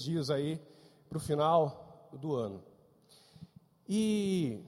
dias 0.00 0.30
aí 0.30 0.60
para 1.08 1.18
o 1.18 1.20
final 1.20 2.10
do 2.12 2.34
ano. 2.34 2.62
E 3.88 4.60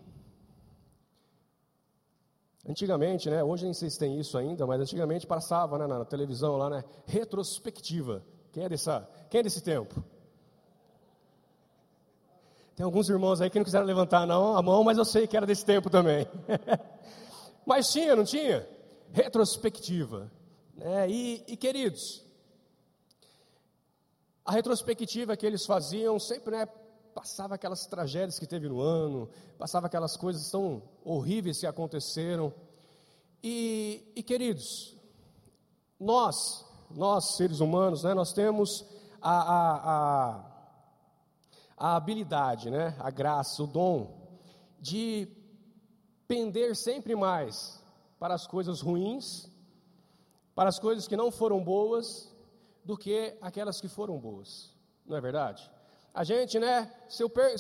antigamente, 2.69 3.31
né? 3.31 3.43
Hoje 3.43 3.65
nem 3.65 3.73
sei 3.73 3.89
se 3.89 3.99
tem 3.99 4.19
isso 4.19 4.37
ainda, 4.37 4.67
mas 4.67 4.81
antigamente 4.81 5.27
passava 5.27 5.79
né, 5.79 5.87
na 5.87 6.05
televisão 6.05 6.57
lá, 6.57 6.69
né? 6.69 6.85
Retrospectiva. 7.07 8.25
Quem 8.53 8.65
é, 8.65 8.69
dessa, 8.69 9.09
quem 9.31 9.41
é 9.41 9.43
desse 9.43 9.63
tempo? 9.63 10.03
Tem 12.75 12.85
alguns 12.85 13.09
irmãos 13.09 13.41
aí 13.41 13.49
que 13.49 13.59
não 13.59 13.65
quiseram 13.65 13.87
levantar 13.87 14.27
não, 14.27 14.57
a 14.57 14.63
mão, 14.63 14.85
mas 14.85 14.99
eu 14.99 15.05
sei 15.05 15.27
que 15.27 15.37
era 15.37 15.47
desse 15.47 15.65
tempo 15.65 15.89
também. 15.89 16.27
mas 17.65 17.91
tinha, 17.91 18.15
não 18.15 18.25
tinha? 18.25 18.69
Retrospectiva. 19.13 20.31
Né? 20.75 21.09
E, 21.09 21.45
e 21.49 21.57
queridos, 21.57 22.26
a 24.47 24.53
retrospectiva 24.53 25.37
que 25.37 25.45
eles 25.45 25.67
faziam 25.67 26.21
sempre 26.21 26.57
né, 26.57 26.67
passava 27.13 27.57
aquelas 27.57 27.85
tragédias 27.87 28.39
que 28.39 28.47
teve 28.47 28.69
no 28.69 28.81
ano, 28.81 29.29
passava 29.59 29.89
aquelas 29.89 30.17
coisas 30.17 30.49
tão 30.49 30.81
horríveis 31.05 31.59
que 31.59 31.67
aconteceram. 31.67 32.55
E, 33.43 34.13
e 34.15 34.23
queridos, 34.23 34.97
nós, 35.99 36.65
nós 36.93 37.37
seres 37.37 37.59
humanos, 37.59 38.05
né, 38.05 38.15
nós 38.15 38.33
temos 38.33 38.87
a, 39.21 39.41
a, 39.41 39.77
a, 39.95 40.45
a 41.77 41.97
habilidade, 41.97 42.71
né, 42.71 42.95
a 43.01 43.11
graça, 43.11 43.65
o 43.65 43.67
dom 43.67 44.29
de 44.79 45.27
pender 46.29 46.77
sempre 46.77 47.17
mais 47.17 47.83
para 48.17 48.35
as 48.35 48.47
coisas 48.47 48.81
ruins, 48.81 49.51
para 50.55 50.69
as 50.69 50.79
coisas 50.79 51.09
que 51.09 51.17
não 51.17 51.33
foram 51.33 51.65
boas 51.65 52.36
do 52.87 52.97
que 52.97 53.37
aquelas 53.43 53.81
que 53.81 53.89
foram 53.89 54.17
boas. 54.17 54.73
Não 55.05 55.17
é 55.17 55.21
verdade? 55.21 55.69
A 56.15 56.23
gente, 56.25 56.59
né, 56.59 56.91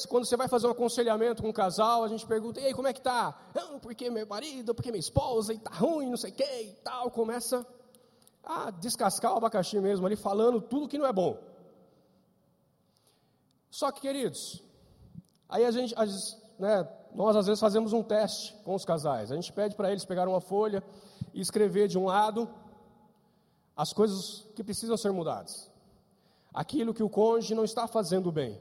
quando 0.09 0.25
você 0.25 0.37
vai 0.37 0.49
fazer 0.49 0.67
um 0.69 0.71
aconselhamento 0.71 1.43
com 1.43 1.49
um 1.49 1.53
casal, 1.53 2.05
a 2.05 2.09
gente 2.09 2.25
pergunta, 2.25 2.61
e 2.61 2.67
aí, 2.67 2.73
como 2.73 2.89
é 2.89 2.93
que 2.93 3.03
tá? 3.03 3.37
Não, 3.55 3.79
porque 3.79 4.09
meu 4.09 4.27
marido, 4.27 4.75
porque 4.75 4.91
minha 4.91 5.01
esposa, 5.01 5.53
e 5.53 5.59
tá 5.59 5.73
ruim, 5.73 6.09
não 6.09 6.17
sei 6.17 6.31
o 6.31 6.35
que 6.35 6.63
e 6.63 6.73
tal. 6.83 7.11
Começa 7.11 7.67
a 8.43 8.71
descascar 8.71 9.35
o 9.35 9.37
abacaxi 9.37 9.79
mesmo 9.81 10.07
ali, 10.07 10.17
falando 10.17 10.61
tudo 10.61 10.89
que 10.89 10.97
não 10.97 11.07
é 11.07 11.13
bom. 11.13 11.37
Só 13.69 13.91
que, 13.91 14.01
queridos, 14.01 14.63
aí 15.49 15.65
a 15.65 15.71
gente, 15.71 15.95
né, 16.59 16.89
nós 17.13 17.37
às 17.37 17.47
vezes 17.47 17.61
fazemos 17.61 17.93
um 17.93 18.03
teste 18.03 18.55
com 18.65 18.75
os 18.75 18.85
casais. 18.85 19.33
A 19.33 19.35
gente 19.35 19.53
pede 19.53 19.75
para 19.75 19.91
eles 19.91 20.05
pegar 20.05 20.27
uma 20.29 20.41
folha 20.41 20.83
e 21.35 21.41
escrever 21.41 21.89
de 21.89 21.99
um 21.99 22.07
lado 22.07 22.49
as 23.77 23.93
coisas 23.93 24.47
que 24.55 24.65
precisam 24.65 24.97
ser 24.97 25.13
mudadas. 25.13 25.71
Aquilo 26.53 26.95
que 26.95 27.03
o 27.03 27.11
cônjuge 27.11 27.55
não 27.55 27.65
está 27.65 27.87
fazendo 27.87 28.33
bem. 28.33 28.59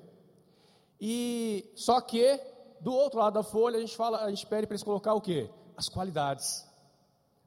E 1.00 1.72
só 1.76 2.02
que 2.02 2.40
do 2.82 2.94
outro 2.94 3.20
lado 3.20 3.36
da 3.36 3.44
folha 3.44 3.78
a 3.78 3.80
gente 3.80 3.96
fala, 3.96 4.24
a 4.24 4.30
gente 4.30 4.46
pede 4.46 4.68
para 4.68 4.76
eles 4.76 4.84
colocar 4.84 5.14
o 5.14 5.22
quê? 5.22 5.50
As 5.78 5.88
qualidades, 5.88 6.68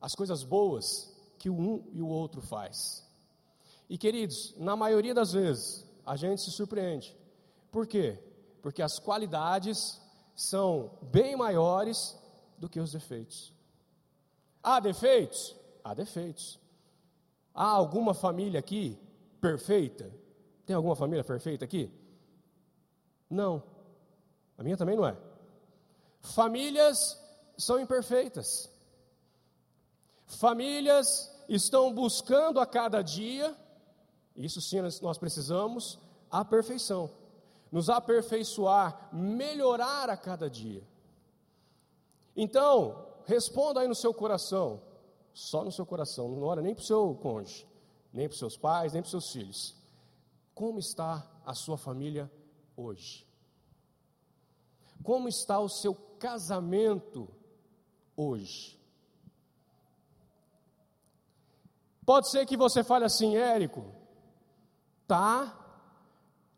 as 0.00 0.14
coisas 0.14 0.42
boas 0.42 1.14
que 1.38 1.50
um 1.50 1.84
e 1.92 2.00
o 2.00 2.08
outro 2.08 2.40
faz. 2.40 3.06
E 3.88 3.98
queridos, 3.98 4.54
na 4.56 4.74
maioria 4.74 5.14
das 5.14 5.32
vezes 5.32 5.86
a 6.04 6.16
gente 6.16 6.40
se 6.40 6.50
surpreende. 6.50 7.14
Por 7.70 7.86
quê? 7.86 8.18
Porque 8.62 8.82
as 8.82 8.98
qualidades 8.98 10.00
são 10.34 10.90
bem 11.02 11.36
maiores 11.36 12.18
do 12.56 12.68
que 12.68 12.80
os 12.80 12.92
defeitos. 12.92 13.52
Há 14.62 14.80
defeitos? 14.80 15.54
Há 15.84 15.94
defeitos. 15.94 16.58
Há 17.60 17.70
alguma 17.70 18.14
família 18.14 18.60
aqui 18.60 18.96
perfeita? 19.40 20.14
Tem 20.64 20.76
alguma 20.76 20.94
família 20.94 21.24
perfeita 21.24 21.64
aqui? 21.64 21.90
Não. 23.28 23.64
A 24.56 24.62
minha 24.62 24.76
também 24.76 24.94
não 24.94 25.04
é. 25.04 25.16
Famílias 26.20 27.20
são 27.56 27.80
imperfeitas. 27.80 28.70
Famílias 30.24 31.34
estão 31.48 31.92
buscando 31.92 32.60
a 32.60 32.66
cada 32.66 33.02
dia, 33.02 33.56
isso 34.36 34.60
sim 34.60 34.80
nós 35.02 35.18
precisamos, 35.18 35.98
a 36.30 36.44
perfeição. 36.44 37.10
Nos 37.72 37.90
aperfeiçoar, 37.90 39.08
melhorar 39.12 40.08
a 40.08 40.16
cada 40.16 40.48
dia. 40.48 40.86
Então, 42.36 43.04
responda 43.24 43.80
aí 43.80 43.88
no 43.88 43.96
seu 43.96 44.14
coração: 44.14 44.80
só 45.32 45.64
no 45.64 45.70
seu 45.70 45.86
coração, 45.86 46.28
não 46.28 46.42
ora 46.42 46.60
nem 46.62 46.74
para 46.74 46.82
o 46.82 46.86
seu 46.86 47.14
cônjuge, 47.14 47.66
nem 48.12 48.28
para 48.28 48.34
os 48.34 48.38
seus 48.38 48.56
pais, 48.56 48.92
nem 48.92 49.02
para 49.02 49.06
os 49.06 49.10
seus 49.10 49.32
filhos. 49.32 49.76
Como 50.54 50.78
está 50.78 51.24
a 51.46 51.54
sua 51.54 51.78
família 51.78 52.30
hoje? 52.76 53.26
Como 55.02 55.28
está 55.28 55.60
o 55.60 55.68
seu 55.68 55.94
casamento 56.18 57.28
hoje? 58.16 58.78
Pode 62.04 62.30
ser 62.30 62.46
que 62.46 62.56
você 62.56 62.82
fale 62.82 63.04
assim, 63.04 63.36
Érico, 63.36 63.84
tá 65.06 65.54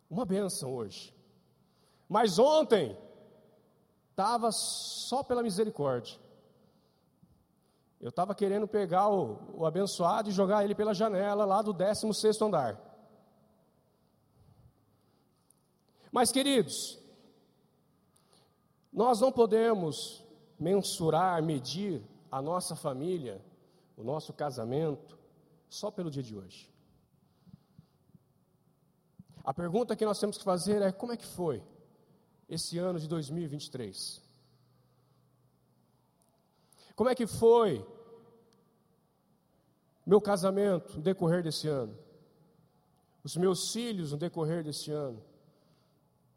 uma 0.09 0.25
benção 0.25 0.73
hoje. 0.73 1.13
Mas 2.07 2.39
ontem 2.39 2.97
estava 4.09 4.49
só 4.51 5.23
pela 5.23 5.43
misericórdia. 5.43 6.17
Eu 8.01 8.09
estava 8.09 8.33
querendo 8.33 8.67
pegar 8.67 9.09
o, 9.09 9.37
o, 9.53 9.65
abençoado 9.65 10.27
e 10.27 10.33
jogar 10.33 10.63
ele 10.63 10.73
pela 10.73 10.91
janela 10.91 11.45
lá 11.45 11.61
do 11.61 11.71
16 11.71 12.41
andar. 12.41 12.81
Mas, 16.11 16.31
queridos, 16.31 16.99
nós 18.91 19.21
não 19.21 19.31
podemos 19.31 20.25
mensurar, 20.59 21.43
medir 21.43 22.03
a 22.31 22.41
nossa 22.41 22.75
família, 22.75 23.39
o 23.95 24.03
nosso 24.03 24.33
casamento, 24.33 25.17
só 25.69 25.91
pelo 25.91 26.09
dia 26.09 26.23
de 26.23 26.35
hoje. 26.35 26.73
A 29.43 29.53
pergunta 29.53 29.95
que 29.95 30.05
nós 30.05 30.19
temos 30.19 30.39
que 30.39 30.43
fazer 30.43 30.81
é: 30.81 30.91
como 30.91 31.13
é 31.13 31.17
que 31.17 31.25
foi 31.25 31.63
esse 32.49 32.79
ano 32.79 32.99
de 32.99 33.07
2023? 33.07 34.30
Como 37.01 37.09
é 37.09 37.15
que 37.15 37.25
foi 37.25 37.83
meu 40.05 40.21
casamento 40.21 40.97
no 40.97 41.01
decorrer 41.01 41.41
desse 41.41 41.67
ano? 41.67 41.97
Os 43.23 43.35
meus 43.35 43.71
filhos 43.71 44.11
no 44.11 44.19
decorrer 44.19 44.63
desse 44.63 44.91
ano? 44.91 45.19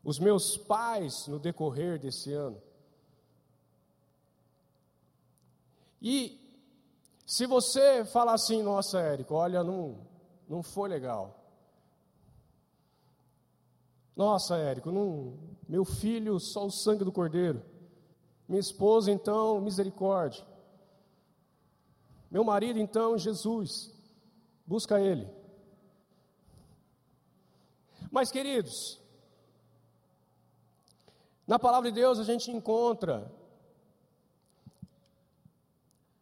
Os 0.02 0.18
meus 0.18 0.56
pais 0.56 1.26
no 1.28 1.38
decorrer 1.38 1.98
desse 1.98 2.32
ano? 2.32 2.62
E 6.00 6.40
se 7.26 7.44
você 7.44 8.02
falar 8.06 8.32
assim, 8.32 8.62
nossa, 8.62 8.98
Érico, 9.00 9.34
olha, 9.34 9.62
não, 9.62 9.98
não 10.48 10.62
foi 10.62 10.88
legal. 10.88 11.44
Nossa, 14.16 14.56
Érico, 14.56 14.90
não, 14.90 15.38
meu 15.68 15.84
filho, 15.84 16.40
só 16.40 16.64
o 16.64 16.70
sangue 16.70 17.04
do 17.04 17.12
cordeiro. 17.12 17.62
Minha 18.48 18.60
esposa, 18.60 19.10
então, 19.10 19.60
misericórdia. 19.60 20.53
Meu 22.34 22.42
marido, 22.42 22.80
então, 22.80 23.16
Jesus, 23.16 23.94
busca 24.66 25.00
Ele. 25.00 25.32
Mas, 28.10 28.32
queridos, 28.32 29.00
na 31.46 31.60
palavra 31.60 31.92
de 31.92 31.94
Deus 31.94 32.18
a 32.18 32.24
gente 32.24 32.50
encontra 32.50 33.32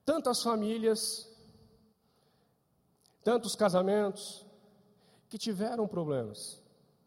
tantas 0.04 0.42
famílias, 0.42 1.00
tantos 3.24 3.56
casamentos 3.56 4.44
que 5.30 5.38
tiveram 5.38 5.88
problemas, 5.88 6.60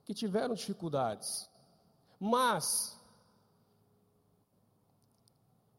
que 0.03 0.16
tiveram 0.16 0.55
dificuldades, 0.55 1.47
mas 2.19 2.99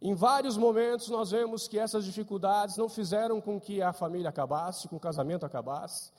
em 0.01 0.15
vários 0.15 0.57
momentos 0.57 1.09
nós 1.09 1.31
vemos 1.31 1.67
que 1.67 1.79
essas 1.79 2.05
dificuldades 2.05 2.77
não 2.77 2.89
fizeram 2.89 3.41
com 3.41 3.61
que 3.61 3.81
a 3.81 3.93
família 3.93 4.29
acabasse, 4.29 4.89
com 4.89 4.97
o 4.97 5.01
casamento 5.01 5.47
acabasse, 5.47 6.13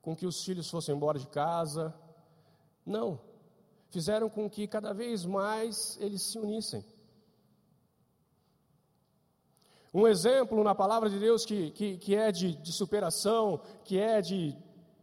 com 0.00 0.16
que 0.16 0.26
os 0.26 0.44
filhos 0.44 0.68
fossem 0.68 0.94
embora 0.94 1.18
de 1.18 1.28
casa. 1.28 1.94
Não. 2.84 3.20
Fizeram 3.90 4.28
com 4.28 4.50
que 4.50 4.66
cada 4.66 4.92
vez 4.92 5.24
mais 5.24 5.96
eles 6.00 6.22
se 6.22 6.38
unissem. 6.38 6.84
Um 9.94 10.08
exemplo 10.08 10.64
na 10.64 10.74
palavra 10.74 11.10
de 11.10 11.18
Deus 11.18 11.44
que, 11.44 11.70
que, 11.70 11.98
que 11.98 12.16
é 12.16 12.32
de, 12.32 12.56
de, 12.56 12.72
superação, 12.72 13.60
que 13.84 13.98
é 13.98 14.22
de, 14.22 14.56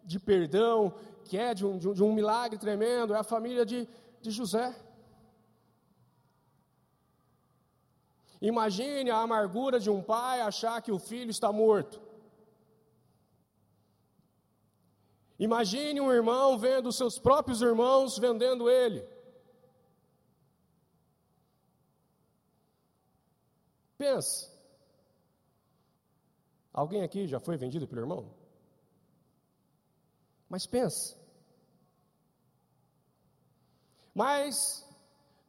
de 0.04 0.20
perdão, 0.20 0.94
que 1.24 1.38
é 1.38 1.54
de 1.54 1.66
um, 1.66 1.78
de 1.78 1.88
um, 1.88 1.94
de 1.94 2.04
um 2.04 2.12
milagre 2.12 2.58
tremendo, 2.58 3.14
é 3.14 3.20
a 3.20 3.24
família 3.24 3.64
de, 3.64 3.88
de 4.20 4.32
José. 4.32 4.76
Imagine 8.42 9.10
a 9.12 9.18
amargura 9.18 9.80
de 9.80 9.90
um 9.90 10.02
pai 10.02 10.40
achar 10.42 10.82
que 10.82 10.92
o 10.92 11.00
filho 11.00 11.30
está 11.30 11.52
morto. 11.52 12.02
Imagine 15.38 16.02
um 16.02 16.12
irmão 16.12 16.58
vendo 16.58 16.92
seus 16.92 17.18
próprios 17.18 17.62
irmãos 17.62 18.18
vendendo 18.18 18.70
ele. 18.70 19.06
Pensa. 23.98 24.50
Alguém 26.74 27.04
aqui 27.04 27.28
já 27.28 27.40
foi 27.40 27.58
vendido 27.58 27.88
pelo 27.88 28.02
irmão? 28.02 28.34
Mas 30.48 30.66
pensa. 30.66 31.18
Mas 34.14 34.86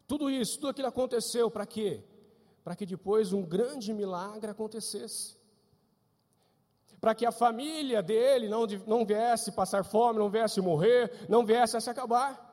tudo 0.07 0.29
isso, 0.29 0.57
tudo 0.57 0.71
aquilo 0.71 0.89
aconteceu 0.89 1.51
para 1.51 1.67
quê? 1.67 2.05
Para 2.63 2.77
que 2.77 2.87
depois 2.87 3.33
um 3.33 3.43
grande 3.43 3.93
milagre 3.93 4.51
acontecesse. 4.51 5.37
Para 7.01 7.15
que 7.15 7.25
a 7.25 7.33
família 7.33 8.03
dele 8.03 8.49
não, 8.49 8.67
não 8.87 9.07
viesse 9.07 9.53
passar 9.53 9.85
fome, 9.85 10.19
não 10.19 10.31
viesse 10.31 10.61
morrer, 10.61 11.27
não 11.29 11.47
viesse 11.47 11.77
a 11.77 11.81
se 11.81 11.89
acabar. 11.89 12.49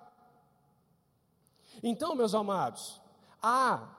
Então, 1.84 2.16
meus 2.16 2.34
amados, 2.34 3.02
há 3.42 3.96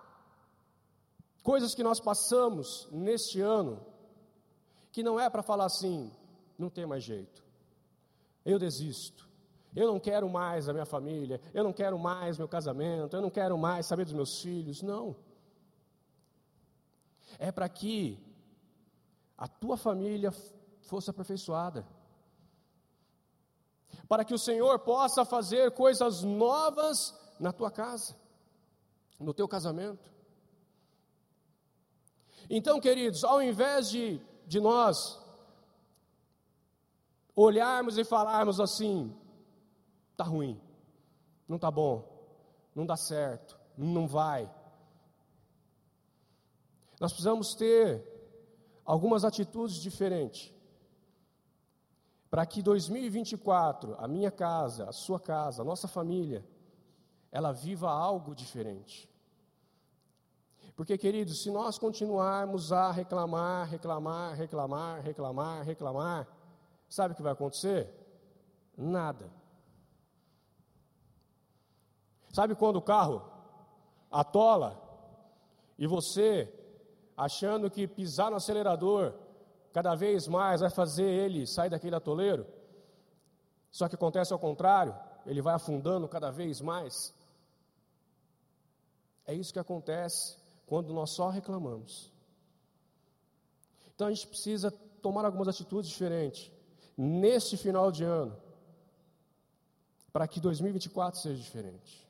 coisas 1.43 1.75
que 1.75 1.83
nós 1.83 2.01
passamos 2.01 2.89
neste 2.91 3.41
ano 3.41 3.81
que 4.91 5.03
não 5.03 5.21
é 5.21 5.31
para 5.31 5.43
falar 5.43 5.67
assim, 5.67 6.11
não 6.59 6.69
tem 6.69 6.87
mais 6.87 7.05
jeito, 7.05 7.45
eu 8.45 8.59
desisto, 8.59 9.29
eu 9.77 9.87
não 9.87 10.01
quero 10.01 10.29
mais 10.29 10.69
a 10.69 10.73
minha 10.73 10.87
família, 10.87 11.41
eu 11.55 11.63
não 11.63 11.73
quero 11.73 11.99
mais 11.99 12.37
meu 12.37 12.49
casamento, 12.49 13.15
eu 13.17 13.23
não 13.23 13.31
quero 13.31 13.57
mais 13.57 13.87
saber 13.87 14.05
dos 14.05 14.15
meus 14.15 14.41
filhos, 14.41 14.83
não. 14.83 15.15
É 17.39 17.53
para 17.53 17.69
que 17.69 18.19
a 19.37 19.47
tua 19.47 19.77
família 19.77 20.33
fosse 20.83 21.11
aperfeiçoada. 21.11 21.87
Para 24.09 24.25
que 24.25 24.35
o 24.35 24.39
Senhor 24.39 24.79
possa 24.81 25.25
fazer 25.25 25.71
coisas 25.73 26.23
novas 26.23 27.15
na 27.39 27.53
tua 27.53 27.71
casa, 27.71 28.17
no 29.21 29.33
teu 29.33 29.47
casamento. 29.47 30.13
Então, 32.51 32.81
queridos, 32.81 33.23
ao 33.23 33.43
invés 33.43 33.91
de, 33.91 34.21
de 34.47 34.59
nós 34.59 35.21
olharmos 37.37 37.99
e 37.99 38.05
falarmos 38.05 38.59
assim, 38.59 39.15
está 40.11 40.25
ruim, 40.25 40.61
não 41.47 41.57
está 41.57 41.71
bom, 41.71 42.05
não 42.75 42.85
dá 42.85 42.97
certo, 42.97 43.59
não 43.77 44.09
vai. 44.09 44.51
Nós 47.01 47.13
precisamos 47.13 47.55
ter 47.55 48.05
algumas 48.85 49.25
atitudes 49.25 49.77
diferentes. 49.77 50.53
Para 52.31 52.45
que 52.45 52.61
2024, 52.61 53.95
a 53.99 54.09
minha 54.09 54.31
casa, 54.31 54.89
a 54.89 54.93
sua 54.93 55.21
casa, 55.21 55.63
a 55.63 55.65
nossa 55.65 55.87
família, 55.89 56.45
ela 57.31 57.53
viva 57.53 57.91
algo 57.91 58.35
diferente. 58.35 59.09
Porque, 60.77 60.97
queridos, 60.97 61.43
se 61.43 61.51
nós 61.51 61.79
continuarmos 61.79 62.73
a 62.73 62.91
reclamar, 62.91 63.67
reclamar, 63.67 64.35
reclamar, 64.35 65.01
reclamar, 65.03 65.65
reclamar, 65.65 66.29
sabe 66.89 67.13
o 67.13 67.17
que 67.17 67.23
vai 67.23 67.33
acontecer? 67.33 67.93
Nada. 68.77 69.31
Sabe 72.33 72.55
quando 72.55 72.77
o 72.77 72.83
carro 72.83 73.25
atola 74.11 74.81
e 75.77 75.87
você 75.87 76.58
achando 77.19 77.69
que 77.69 77.89
pisar 77.89 78.31
no 78.31 78.37
acelerador 78.37 79.13
cada 79.73 79.97
vez 79.97 80.29
mais 80.29 80.61
vai 80.61 80.71
fazer 80.71 81.03
ele 81.03 81.49
sair 81.49 81.69
daquele 81.69 81.97
atoleiro. 81.97 82.47
Só 83.73 83.89
que 83.89 83.97
acontece 83.97 84.33
ao 84.33 84.39
contrário, 84.39 84.95
ele 85.27 85.43
vai 85.43 85.55
afundando 85.55 86.09
cada 86.09 86.31
vez 86.31 86.61
mais. 86.61 87.13
É 89.27 89.35
isso 89.35 89.53
que 89.53 89.59
acontece 89.59 90.37
quando 90.65 90.95
nós 90.95 91.11
só 91.11 91.29
reclamamos. 91.29 92.13
Então 93.93 94.07
a 94.07 94.13
gente 94.13 94.29
precisa 94.29 94.71
tomar 95.03 95.25
algumas 95.25 95.49
atitudes 95.49 95.91
diferentes 95.91 96.53
neste 96.97 97.57
final 97.57 97.91
de 97.91 98.05
ano, 98.05 98.41
para 100.13 100.29
que 100.29 100.41
2024 100.41 101.21
seja 101.21 101.43
diferente. 101.43 102.07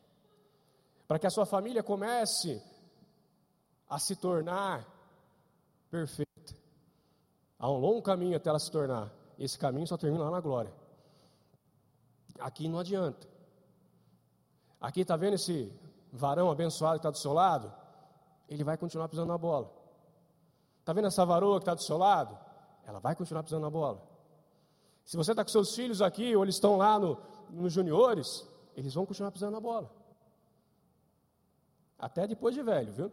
Para 1.06 1.18
que 1.18 1.26
a 1.26 1.30
sua 1.30 1.46
família 1.46 1.82
comece 1.82 2.62
a 3.88 3.98
se 3.98 4.14
tornar 4.14 4.97
perfeita. 5.90 6.54
Há 7.58 7.70
um 7.70 7.78
longo 7.78 8.02
caminho 8.02 8.36
até 8.36 8.48
ela 8.48 8.58
se 8.58 8.70
tornar. 8.70 9.12
Esse 9.38 9.58
caminho 9.58 9.86
só 9.86 9.96
termina 9.96 10.24
lá 10.24 10.30
na 10.30 10.40
glória. 10.40 10.72
Aqui 12.38 12.68
não 12.68 12.78
adianta. 12.78 13.26
Aqui 14.80 15.00
está 15.00 15.16
vendo 15.16 15.34
esse 15.34 15.72
varão 16.12 16.50
abençoado 16.50 16.94
que 16.94 17.00
está 17.00 17.10
do 17.10 17.18
seu 17.18 17.32
lado? 17.32 17.72
Ele 18.48 18.62
vai 18.62 18.76
continuar 18.76 19.08
pisando 19.08 19.28
na 19.28 19.38
bola. 19.38 19.70
Está 20.80 20.92
vendo 20.92 21.08
essa 21.08 21.24
varoa 21.24 21.58
que 21.58 21.62
está 21.62 21.74
do 21.74 21.82
seu 21.82 21.98
lado? 21.98 22.38
Ela 22.86 23.00
vai 23.00 23.14
continuar 23.14 23.42
pisando 23.42 23.62
na 23.62 23.70
bola. 23.70 24.02
Se 25.04 25.16
você 25.16 25.32
está 25.32 25.44
com 25.44 25.50
seus 25.50 25.74
filhos 25.74 26.00
aqui, 26.00 26.34
ou 26.36 26.44
eles 26.44 26.54
estão 26.54 26.76
lá 26.76 26.98
no, 26.98 27.20
nos 27.50 27.72
juniores, 27.72 28.48
eles 28.76 28.94
vão 28.94 29.04
continuar 29.04 29.32
pisando 29.32 29.52
na 29.52 29.60
bola. 29.60 29.90
Até 31.98 32.26
depois 32.26 32.54
de 32.54 32.62
velho, 32.62 32.92
viu? 32.92 33.12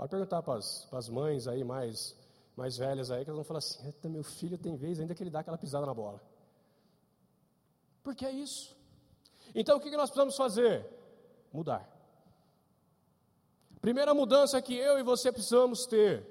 Pode 0.00 0.12
perguntar 0.12 0.42
para 0.42 0.56
as 0.56 1.10
mães 1.10 1.46
aí 1.46 1.62
mais, 1.62 2.16
mais 2.56 2.78
velhas 2.78 3.10
aí, 3.10 3.22
que 3.22 3.28
elas 3.28 3.36
vão 3.36 3.44
falar 3.44 3.58
assim: 3.58 3.92
meu 4.04 4.24
filho 4.24 4.56
tem 4.56 4.74
vez 4.74 4.98
ainda 4.98 5.14
que 5.14 5.22
ele 5.22 5.28
dá 5.28 5.40
aquela 5.40 5.58
pisada 5.58 5.84
na 5.84 5.92
bola. 5.92 6.18
Porque 8.02 8.24
é 8.24 8.30
isso. 8.30 8.74
Então 9.54 9.76
o 9.76 9.80
que 9.80 9.90
nós 9.90 10.08
precisamos 10.08 10.38
fazer? 10.38 10.86
Mudar. 11.52 11.86
Primeira 13.82 14.14
mudança 14.14 14.62
que 14.62 14.74
eu 14.74 14.98
e 14.98 15.02
você 15.02 15.30
precisamos 15.30 15.84
ter, 15.84 16.26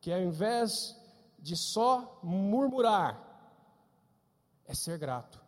que 0.00 0.12
ao 0.12 0.20
invés 0.20 0.96
de 1.40 1.56
só 1.56 2.20
murmurar, 2.22 3.20
é 4.66 4.72
ser 4.72 4.98
grato. 4.98 5.42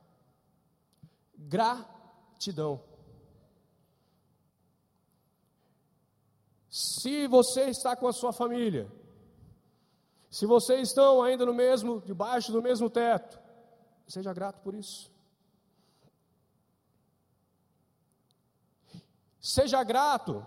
Gratidão. 1.38 2.82
Se 6.74 7.28
você 7.28 7.66
está 7.66 7.94
com 7.94 8.08
a 8.08 8.12
sua 8.12 8.32
família, 8.32 8.90
se 10.28 10.44
vocês 10.44 10.88
estão 10.88 11.22
ainda 11.22 11.46
no 11.46 11.54
mesmo, 11.54 12.00
debaixo 12.00 12.50
do 12.50 12.60
mesmo 12.60 12.90
teto, 12.90 13.38
seja 14.08 14.34
grato 14.34 14.60
por 14.60 14.74
isso. 14.74 15.08
Seja 19.40 19.84
grato 19.84 20.44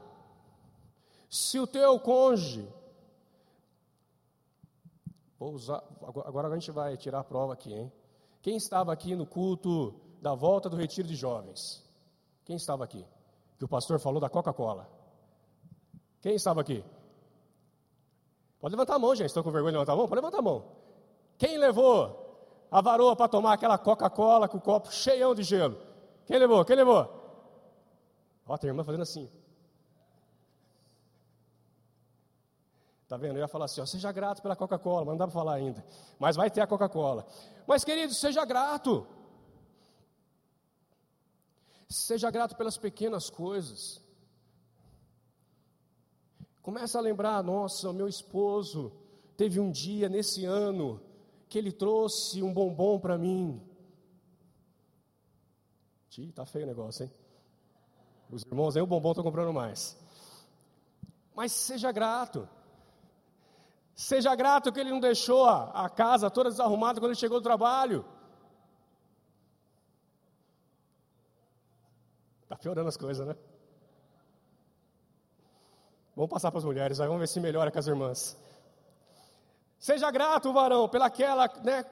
se 1.29 1.61
o 1.61 1.65
teu 1.65 1.97
cônjuge. 1.97 2.67
Vou 5.39 5.53
usar, 5.53 5.81
agora 6.25 6.49
a 6.49 6.53
gente 6.55 6.71
vai 6.71 6.97
tirar 6.97 7.21
a 7.21 7.23
prova 7.23 7.53
aqui, 7.53 7.71
hein? 7.71 7.89
Quem 8.41 8.57
estava 8.57 8.91
aqui 8.91 9.15
no 9.15 9.25
culto 9.25 9.95
da 10.21 10.35
volta 10.35 10.69
do 10.69 10.75
retiro 10.75 11.07
de 11.07 11.15
jovens? 11.15 11.81
Quem 12.43 12.57
estava 12.57 12.83
aqui? 12.83 13.05
Que 13.57 13.63
o 13.63 13.69
pastor 13.69 13.97
falou 13.97 14.19
da 14.19 14.29
Coca-Cola. 14.29 14.96
Quem 16.21 16.35
estava 16.35 16.61
aqui? 16.61 16.83
Pode 18.59 18.73
levantar 18.73 18.95
a 18.95 18.99
mão, 18.99 19.15
gente. 19.15 19.27
Estão 19.27 19.43
com 19.43 19.51
vergonha 19.51 19.71
de 19.71 19.77
levantar 19.77 19.93
a 19.93 19.95
mão? 19.95 20.07
Pode 20.07 20.21
levantar 20.21 20.39
a 20.39 20.41
mão. 20.41 20.65
Quem 21.37 21.57
levou 21.57 22.67
a 22.71 22.81
varoa 22.81 23.15
para 23.15 23.27
tomar 23.27 23.53
aquela 23.53 23.77
Coca-Cola 23.77 24.47
com 24.47 24.57
o 24.57 24.61
copo 24.61 24.91
cheião 24.91 25.35
de 25.35 25.43
gelo? 25.43 25.77
Quem 26.25 26.37
levou? 26.37 26.65
Quem 26.65 26.75
levou? 26.75 27.07
Ó, 28.45 28.57
tem 28.57 28.69
irmã 28.69 28.83
fazendo 28.83 29.03
assim. 29.03 29.29
Tá 33.07 33.15
vendo? 33.15 33.37
Eu 33.37 33.41
ia 33.41 33.47
falar 33.47 33.65
assim, 33.65 33.79
ó, 33.79 33.85
seja 33.85 34.11
grato 34.11 34.41
pela 34.41 34.55
Coca-Cola, 34.55 35.05
mas 35.05 35.11
não 35.13 35.17
dá 35.17 35.25
para 35.27 35.33
falar 35.33 35.53
ainda. 35.53 35.85
Mas 36.19 36.35
vai 36.35 36.49
ter 36.51 36.59
a 36.59 36.67
Coca-Cola. 36.67 37.25
Mas, 37.65 37.85
querido, 37.85 38.13
seja 38.13 38.43
grato. 38.43 39.07
Seja 41.89 42.29
grato 42.29 42.55
pelas 42.57 42.77
pequenas 42.77 43.29
coisas. 43.29 44.01
Começa 46.67 46.97
a 46.97 47.01
lembrar, 47.01 47.41
nossa, 47.41 47.93
meu 47.93 48.09
esposo 48.09 48.91
teve 49.37 49.57
um 49.57 49.71
dia 49.71 50.09
nesse 50.09 50.43
ano 50.43 50.99
que 51.47 51.57
ele 51.57 51.71
trouxe 51.71 52.43
um 52.43 52.53
bombom 52.53 52.99
para 52.99 53.17
mim. 53.17 53.65
Ih, 56.17 56.29
tá 56.33 56.45
feio 56.45 56.65
o 56.65 56.67
negócio, 56.67 57.05
hein? 57.05 57.11
Os 58.29 58.43
irmãos 58.43 58.75
aí 58.75 58.83
o 58.83 58.85
bombom 58.85 59.11
estão 59.11 59.23
comprando 59.23 59.53
mais. 59.53 59.97
Mas 61.33 61.53
seja 61.53 61.89
grato. 61.89 62.49
Seja 63.95 64.35
grato 64.35 64.69
que 64.69 64.81
ele 64.81 64.91
não 64.91 64.99
deixou 64.99 65.45
a, 65.45 65.85
a 65.85 65.89
casa 65.89 66.29
toda 66.29 66.49
desarrumada 66.49 66.99
quando 66.99 67.11
ele 67.11 67.19
chegou 67.19 67.39
do 67.39 67.43
trabalho. 67.45 68.03
Tá 72.49 72.57
piorando 72.57 72.89
as 72.89 72.97
coisas, 72.97 73.25
né? 73.25 73.37
Vamos 76.17 76.31
passar 76.31 76.49
para 76.49 76.57
as 76.57 76.65
mulheres, 76.65 76.97
vamos 76.97 77.19
ver 77.19 77.27
se 77.27 77.39
melhora 77.39 77.69
com 77.69 77.77
as 77.77 77.85
irmãs. 77.85 78.35
Seja 79.77 80.09
grato, 80.09 80.51
varão, 80.51 80.89
pelaquela, 80.89 81.47
né, 81.63 81.85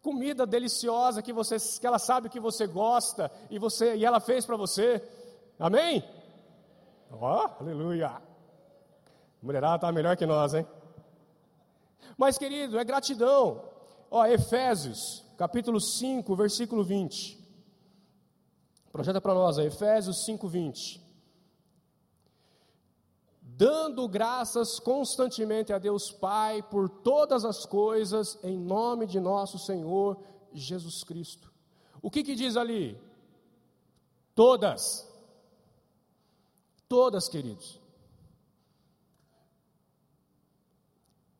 comida 0.00 0.46
deliciosa 0.46 1.20
que 1.20 1.32
você 1.32 1.56
que 1.80 1.84
ela 1.84 1.98
sabe 1.98 2.28
que 2.28 2.38
você 2.38 2.68
gosta 2.68 3.28
e 3.50 3.58
você 3.58 3.96
e 3.96 4.04
ela 4.04 4.20
fez 4.20 4.46
para 4.46 4.56
você. 4.56 5.02
Amém? 5.58 6.08
Ó, 7.10 7.44
oh, 7.44 7.62
aleluia. 7.64 8.22
Mulherada 9.42 9.80
tá 9.80 9.90
melhor 9.90 10.16
que 10.16 10.26
nós, 10.26 10.54
hein? 10.54 10.64
Mas 12.16 12.38
querido, 12.38 12.78
é 12.78 12.84
gratidão. 12.84 13.64
Ó, 14.08 14.24
Efésios, 14.26 15.24
capítulo 15.36 15.80
5, 15.80 16.36
versículo 16.36 16.84
20. 16.84 17.36
Projeta 18.92 19.20
para 19.20 19.34
nós, 19.34 19.58
Efésios 19.58 20.24
5, 20.24 20.46
20 20.46 21.09
dando 23.60 24.08
graças 24.08 24.80
constantemente 24.80 25.70
a 25.70 25.78
Deus 25.78 26.10
Pai 26.10 26.62
por 26.62 26.88
todas 26.88 27.44
as 27.44 27.66
coisas, 27.66 28.38
em 28.42 28.56
nome 28.56 29.06
de 29.06 29.20
nosso 29.20 29.58
Senhor 29.58 30.18
Jesus 30.50 31.04
Cristo. 31.04 31.52
O 32.00 32.10
que, 32.10 32.24
que 32.24 32.34
diz 32.34 32.56
ali? 32.56 32.98
Todas. 34.34 35.06
Todas, 36.88 37.28
queridos. 37.28 37.78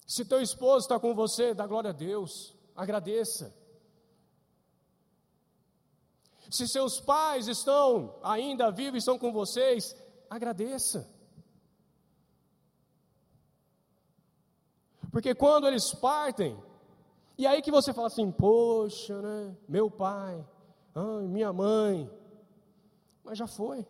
Se 0.07 0.23
teu 0.23 0.43
esposo 0.43 0.85
está 0.85 1.01
com 1.01 1.15
você, 1.15 1.55
dá 1.55 1.67
glória 1.67 1.89
a 1.89 1.95
Deus, 1.95 2.55
agradeça. 2.77 3.57
Se 6.51 6.69
seus 6.69 7.01
pais 7.01 7.49
estão 7.49 8.15
ainda 8.23 8.71
vivos 8.71 8.97
e 8.97 8.99
estão 8.99 9.19
com 9.19 9.33
vocês, 9.33 9.97
agradeça. 10.29 11.10
Porque 15.11 15.35
quando 15.35 15.67
eles 15.67 15.93
partem, 15.93 16.57
e 17.37 17.47
aí 17.47 17.61
que 17.63 17.71
você 17.71 17.93
fala 17.93 18.07
assim, 18.07 18.31
poxa, 18.31 19.21
né? 19.21 19.57
Meu 19.69 19.91
pai, 19.91 20.47
ai, 20.95 21.27
minha 21.27 21.53
mãe. 21.53 22.11
Mas 23.25 23.39
já 23.39 23.47
foi. 23.47 23.87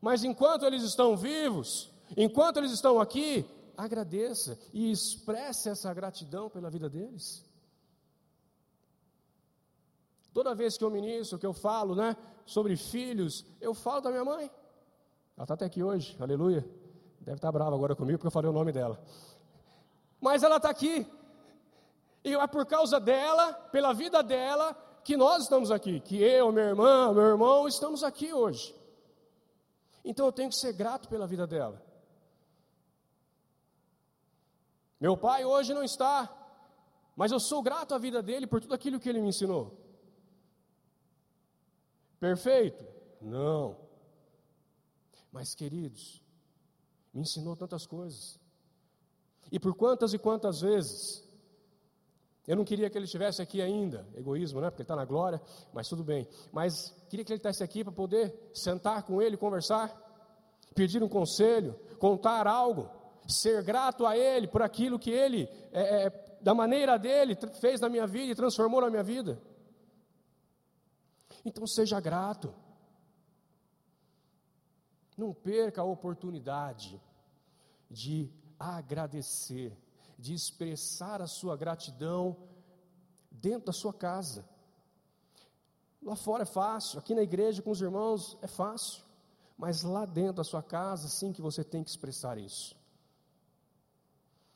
Mas 0.00 0.24
enquanto 0.24 0.64
eles 0.64 0.82
estão 0.82 1.16
vivos, 1.16 1.90
enquanto 2.16 2.56
eles 2.56 2.72
estão 2.72 3.00
aqui, 3.00 3.44
agradeça 3.76 4.58
e 4.72 4.90
expresse 4.90 5.68
essa 5.68 5.92
gratidão 5.92 6.48
pela 6.48 6.70
vida 6.70 6.88
deles. 6.88 7.44
Toda 10.32 10.54
vez 10.54 10.78
que 10.78 10.84
eu 10.84 10.90
ministro, 10.90 11.38
que 11.38 11.46
eu 11.46 11.52
falo, 11.52 11.94
né, 11.94 12.16
sobre 12.46 12.76
filhos, 12.76 13.44
eu 13.60 13.74
falo 13.74 14.00
da 14.00 14.10
minha 14.10 14.24
mãe. 14.24 14.50
Ela 15.36 15.44
está 15.44 15.54
até 15.54 15.64
aqui 15.66 15.82
hoje, 15.82 16.16
aleluia. 16.20 16.64
Deve 17.20 17.36
estar 17.36 17.52
brava 17.52 17.74
agora 17.74 17.94
comigo 17.94 18.18
porque 18.18 18.28
eu 18.28 18.32
falei 18.32 18.48
o 18.48 18.54
nome 18.54 18.72
dela 18.72 18.98
mas 20.20 20.42
ela 20.42 20.56
está 20.56 20.70
aqui. 20.70 21.06
E 22.22 22.34
é 22.34 22.46
por 22.46 22.66
causa 22.66 23.00
dela, 23.00 23.52
pela 23.52 23.92
vida 23.92 24.22
dela, 24.22 24.74
que 25.04 25.16
nós 25.16 25.44
estamos 25.44 25.70
aqui, 25.70 26.00
que 26.00 26.22
eu, 26.22 26.52
minha 26.52 26.66
irmã, 26.66 27.12
meu 27.12 27.24
irmão, 27.24 27.66
estamos 27.66 28.04
aqui 28.04 28.32
hoje. 28.32 28.74
Então 30.04 30.26
eu 30.26 30.32
tenho 30.32 30.50
que 30.50 30.56
ser 30.56 30.72
grato 30.72 31.08
pela 31.08 31.26
vida 31.26 31.46
dela. 31.46 31.82
Meu 35.00 35.16
pai 35.16 35.44
hoje 35.44 35.72
não 35.72 35.82
está, 35.82 36.28
mas 37.16 37.32
eu 37.32 37.40
sou 37.40 37.62
grato 37.62 37.94
à 37.94 37.98
vida 37.98 38.22
dele 38.22 38.46
por 38.46 38.60
tudo 38.60 38.74
aquilo 38.74 39.00
que 39.00 39.08
ele 39.08 39.20
me 39.20 39.28
ensinou. 39.28 39.78
Perfeito? 42.18 42.84
Não. 43.20 43.76
Mas, 45.30 45.54
queridos, 45.54 46.22
me 47.12 47.20
ensinou 47.20 47.54
tantas 47.56 47.86
coisas. 47.86 48.39
E 49.50 49.58
por 49.58 49.74
quantas 49.74 50.12
e 50.12 50.18
quantas 50.18 50.60
vezes 50.60 51.24
eu 52.46 52.56
não 52.56 52.64
queria 52.64 52.90
que 52.90 52.98
ele 52.98 53.04
estivesse 53.04 53.40
aqui 53.40 53.62
ainda, 53.62 54.08
egoísmo, 54.14 54.60
né? 54.60 54.70
Porque 54.70 54.82
ele 54.82 54.84
está 54.84 54.96
na 54.96 55.04
glória, 55.04 55.40
mas 55.72 55.88
tudo 55.88 56.02
bem. 56.02 56.26
Mas 56.52 56.90
queria 57.08 57.24
que 57.24 57.32
ele 57.32 57.36
estivesse 57.36 57.62
aqui 57.62 57.84
para 57.84 57.92
poder 57.92 58.50
sentar 58.52 59.02
com 59.04 59.22
ele, 59.22 59.36
conversar, 59.36 59.94
pedir 60.74 61.02
um 61.02 61.08
conselho, 61.08 61.78
contar 61.98 62.46
algo, 62.46 62.90
ser 63.28 63.62
grato 63.62 64.06
a 64.06 64.16
ele 64.16 64.48
por 64.48 64.62
aquilo 64.62 64.98
que 64.98 65.10
ele, 65.10 65.48
é, 65.70 66.06
é, 66.06 66.38
da 66.40 66.54
maneira 66.54 66.98
dele, 66.98 67.36
fez 67.60 67.80
na 67.80 67.88
minha 67.88 68.06
vida 68.06 68.32
e 68.32 68.34
transformou 68.34 68.80
na 68.80 68.90
minha 68.90 69.02
vida. 69.04 69.40
Então 71.44 71.66
seja 71.66 72.00
grato. 72.00 72.52
Não 75.16 75.34
perca 75.34 75.82
a 75.82 75.84
oportunidade 75.84 77.00
de 77.90 78.30
agradecer, 78.60 79.76
de 80.18 80.34
expressar 80.34 81.22
a 81.22 81.26
sua 81.26 81.56
gratidão 81.56 82.36
dentro 83.30 83.66
da 83.66 83.72
sua 83.72 83.92
casa. 83.92 84.44
Lá 86.02 86.14
fora 86.14 86.42
é 86.42 86.46
fácil, 86.46 86.98
aqui 86.98 87.14
na 87.14 87.22
igreja 87.22 87.62
com 87.62 87.70
os 87.70 87.80
irmãos 87.80 88.36
é 88.42 88.46
fácil, 88.46 89.02
mas 89.56 89.82
lá 89.82 90.04
dentro 90.04 90.34
da 90.34 90.44
sua 90.44 90.62
casa, 90.62 91.08
sim 91.08 91.32
que 91.32 91.40
você 91.40 91.64
tem 91.64 91.82
que 91.82 91.90
expressar 91.90 92.38
isso. 92.38 92.76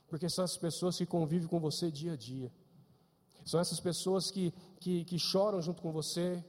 Porque 0.07 0.29
são 0.29 0.45
as 0.45 0.55
pessoas 0.55 0.97
que 0.97 1.05
convivem 1.05 1.47
com 1.47 1.59
você 1.59 1.91
dia 1.91 2.13
a 2.13 2.17
dia, 2.17 2.51
são 3.43 3.59
essas 3.59 3.79
pessoas 3.79 4.31
que, 4.31 4.53
que, 4.79 5.03
que 5.05 5.19
choram 5.19 5.61
junto 5.61 5.81
com 5.81 5.91
você, 5.91 6.43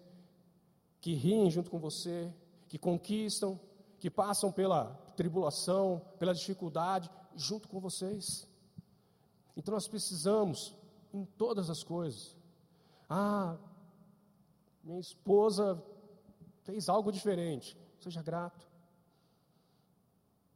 que 1.01 1.13
riem 1.15 1.51
junto 1.51 1.71
com 1.71 1.79
você, 1.79 2.33
que 2.69 2.79
conquistam, 2.79 3.61
que 3.99 4.11
passam 4.11 4.51
pela 4.51 4.95
tribulação, 5.15 6.03
pela 6.19 6.35
dificuldade, 6.35 7.11
junto 7.37 7.69
com 7.69 7.79
vocês. 7.79 8.49
Então 9.57 9.73
nós 9.73 9.87
precisamos, 9.87 10.75
em 11.13 11.25
todas 11.25 11.71
as 11.71 11.83
coisas, 11.83 12.35
ah, 13.09 13.57
minha 14.83 15.01
esposa 15.01 15.83
fez 16.65 16.89
algo 16.89 17.13
diferente, 17.13 17.77
seja 18.01 18.23
grato. 18.23 18.67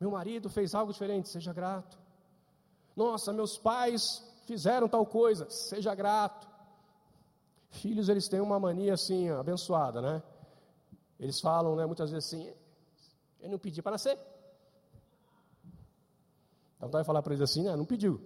Meu 0.00 0.10
marido 0.10 0.48
fez 0.48 0.74
algo 0.74 0.92
diferente, 0.92 1.28
seja 1.28 1.52
grato. 1.52 1.98
Nossa, 2.96 3.32
meus 3.32 3.56
pais 3.58 4.24
fizeram 4.46 4.88
tal 4.88 5.06
coisa, 5.06 5.48
seja 5.50 5.94
grato. 5.94 6.48
Filhos, 7.70 8.08
eles 8.08 8.28
têm 8.28 8.40
uma 8.40 8.58
mania 8.58 8.94
assim, 8.94 9.28
abençoada, 9.28 10.00
né? 10.00 10.22
Eles 11.18 11.40
falam, 11.40 11.76
né, 11.76 11.86
muitas 11.86 12.10
vezes 12.10 12.32
assim, 12.32 12.52
eu 13.40 13.50
não 13.50 13.58
pedi 13.58 13.82
para 13.82 13.92
nascer. 13.92 14.18
Então 16.80 16.88
vai 16.88 17.04
falar 17.04 17.20
para 17.22 17.34
eles 17.34 17.42
assim, 17.42 17.64
né? 17.64 17.76
não 17.76 17.84
pediu. 17.84 18.18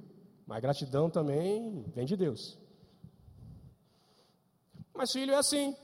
Mas 0.47 0.63
gratidão 0.63 1.11
também 1.11 1.83
vem 1.95 2.07
de 2.07 2.17
Deus. 2.17 2.57
Mas 4.95 5.11
filho 5.11 5.33
é 5.33 5.37
assim. 5.37 5.77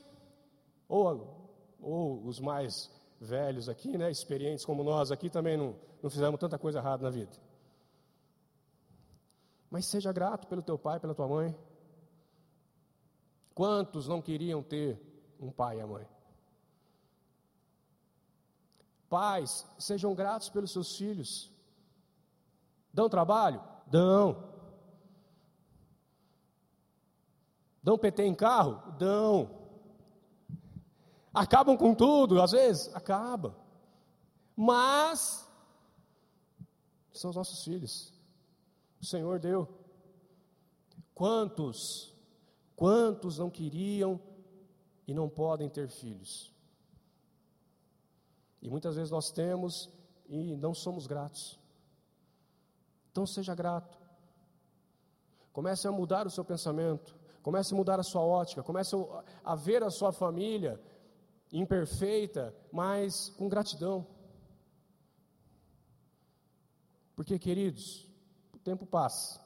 Ou, 0.87 1.49
ou 1.81 2.25
os 2.25 2.39
mais 2.39 2.89
velhos 3.19 3.67
aqui, 3.67 3.97
né, 3.97 4.09
experientes 4.09 4.63
como 4.63 4.83
nós 4.83 5.11
aqui, 5.11 5.29
também 5.29 5.57
não, 5.57 5.75
não 6.01 6.09
fizemos 6.09 6.39
tanta 6.39 6.57
coisa 6.57 6.79
errada 6.79 7.03
na 7.03 7.09
vida. 7.09 7.31
Mas 9.69 9.85
seja 9.87 10.13
grato 10.13 10.47
pelo 10.47 10.61
teu 10.61 10.77
pai, 10.79 10.99
pela 10.99 11.13
tua 11.13 11.27
mãe. 11.27 11.55
Quantos 13.53 14.07
não 14.07 14.21
queriam 14.21 14.63
ter 14.63 14.97
um 15.39 15.51
pai 15.51 15.77
e 15.77 15.81
a 15.81 15.87
mãe? 15.87 16.07
Pais, 19.09 19.67
sejam 19.77 20.15
gratos 20.15 20.49
pelos 20.49 20.71
seus 20.71 20.95
filhos. 20.95 21.51
Dão 22.93 23.09
trabalho? 23.09 23.61
Dão. 23.87 24.51
Dão 27.83 27.97
PT 27.97 28.23
em 28.23 28.35
carro? 28.35 28.81
Dão. 28.97 29.49
Acabam 31.33 31.77
com 31.77 31.95
tudo, 31.95 32.41
às 32.41 32.51
vezes? 32.51 32.93
Acaba. 32.93 33.55
Mas 34.55 35.49
são 37.13 37.29
os 37.29 37.35
nossos 37.35 37.63
filhos. 37.63 38.13
O 39.01 39.05
Senhor 39.05 39.39
deu. 39.39 39.67
Quantos, 41.13 42.13
quantos 42.75 43.37
não 43.37 43.49
queriam 43.49 44.19
e 45.07 45.13
não 45.13 45.29
podem 45.29 45.69
ter 45.69 45.87
filhos? 45.87 46.53
E 48.61 48.69
muitas 48.69 48.95
vezes 48.95 49.11
nós 49.11 49.31
temos 49.31 49.89
e 50.27 50.55
não 50.55 50.73
somos 50.73 51.07
gratos. 51.07 51.60
Então 53.11 53.25
seja 53.25 53.53
grato. 53.53 53.99
Comece 55.51 55.87
a 55.87 55.91
mudar 55.91 56.25
o 56.25 56.29
seu 56.29 56.45
pensamento, 56.45 57.13
comece 57.43 57.73
a 57.73 57.77
mudar 57.77 57.99
a 57.99 58.03
sua 58.03 58.21
ótica, 58.21 58.63
comece 58.63 58.95
a 59.43 59.55
ver 59.55 59.83
a 59.83 59.91
sua 59.91 60.13
família 60.13 60.81
imperfeita, 61.51 62.55
mas 62.71 63.29
com 63.31 63.49
gratidão. 63.49 64.07
Porque, 67.13 67.37
queridos, 67.37 68.07
o 68.53 68.57
tempo 68.57 68.85
passa. 68.85 69.41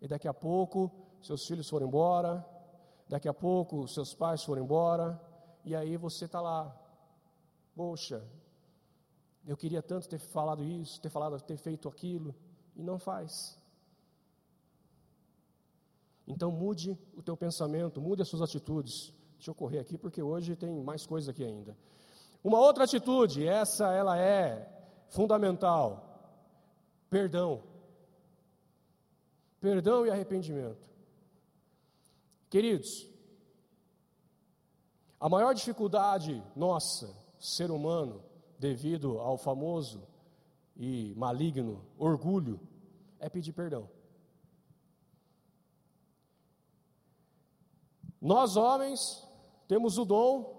E 0.00 0.06
daqui 0.06 0.28
a 0.28 0.34
pouco 0.34 0.92
seus 1.22 1.46
filhos 1.46 1.68
foram 1.68 1.86
embora, 1.86 2.46
daqui 3.08 3.28
a 3.28 3.34
pouco 3.34 3.88
seus 3.88 4.14
pais 4.14 4.44
foram 4.44 4.62
embora, 4.62 5.18
e 5.64 5.74
aí 5.74 5.96
você 5.96 6.26
está 6.26 6.40
lá. 6.40 6.76
Poxa, 7.74 8.22
eu 9.46 9.56
queria 9.56 9.82
tanto 9.82 10.06
ter 10.06 10.18
falado 10.18 10.62
isso, 10.62 11.00
ter 11.00 11.08
falado, 11.08 11.40
ter 11.40 11.56
feito 11.56 11.88
aquilo 11.88 12.34
e 12.78 12.82
não 12.82 12.98
faz. 12.98 13.58
Então 16.26 16.52
mude 16.52 16.96
o 17.16 17.22
teu 17.22 17.36
pensamento, 17.36 18.00
mude 18.00 18.22
as 18.22 18.28
suas 18.28 18.42
atitudes. 18.42 19.12
Deixa 19.34 19.50
eu 19.50 19.54
correr 19.54 19.80
aqui 19.80 19.98
porque 19.98 20.22
hoje 20.22 20.54
tem 20.56 20.82
mais 20.82 21.04
coisa 21.04 21.32
aqui 21.32 21.44
ainda. 21.44 21.76
Uma 22.42 22.60
outra 22.60 22.84
atitude, 22.84 23.46
essa 23.46 23.92
ela 23.92 24.16
é 24.16 24.68
fundamental. 25.08 26.04
Perdão. 27.10 27.62
Perdão 29.60 30.06
e 30.06 30.10
arrependimento. 30.10 30.88
Queridos, 32.48 33.08
a 35.18 35.28
maior 35.28 35.52
dificuldade 35.52 36.42
nossa, 36.54 37.12
ser 37.38 37.70
humano, 37.70 38.22
devido 38.58 39.18
ao 39.18 39.36
famoso 39.36 40.06
e 40.78 41.12
maligno 41.16 41.84
orgulho, 41.98 42.60
é 43.18 43.28
pedir 43.28 43.52
perdão. 43.52 43.90
Nós 48.20 48.56
homens 48.56 49.26
temos 49.66 49.98
o 49.98 50.04
dom, 50.04 50.56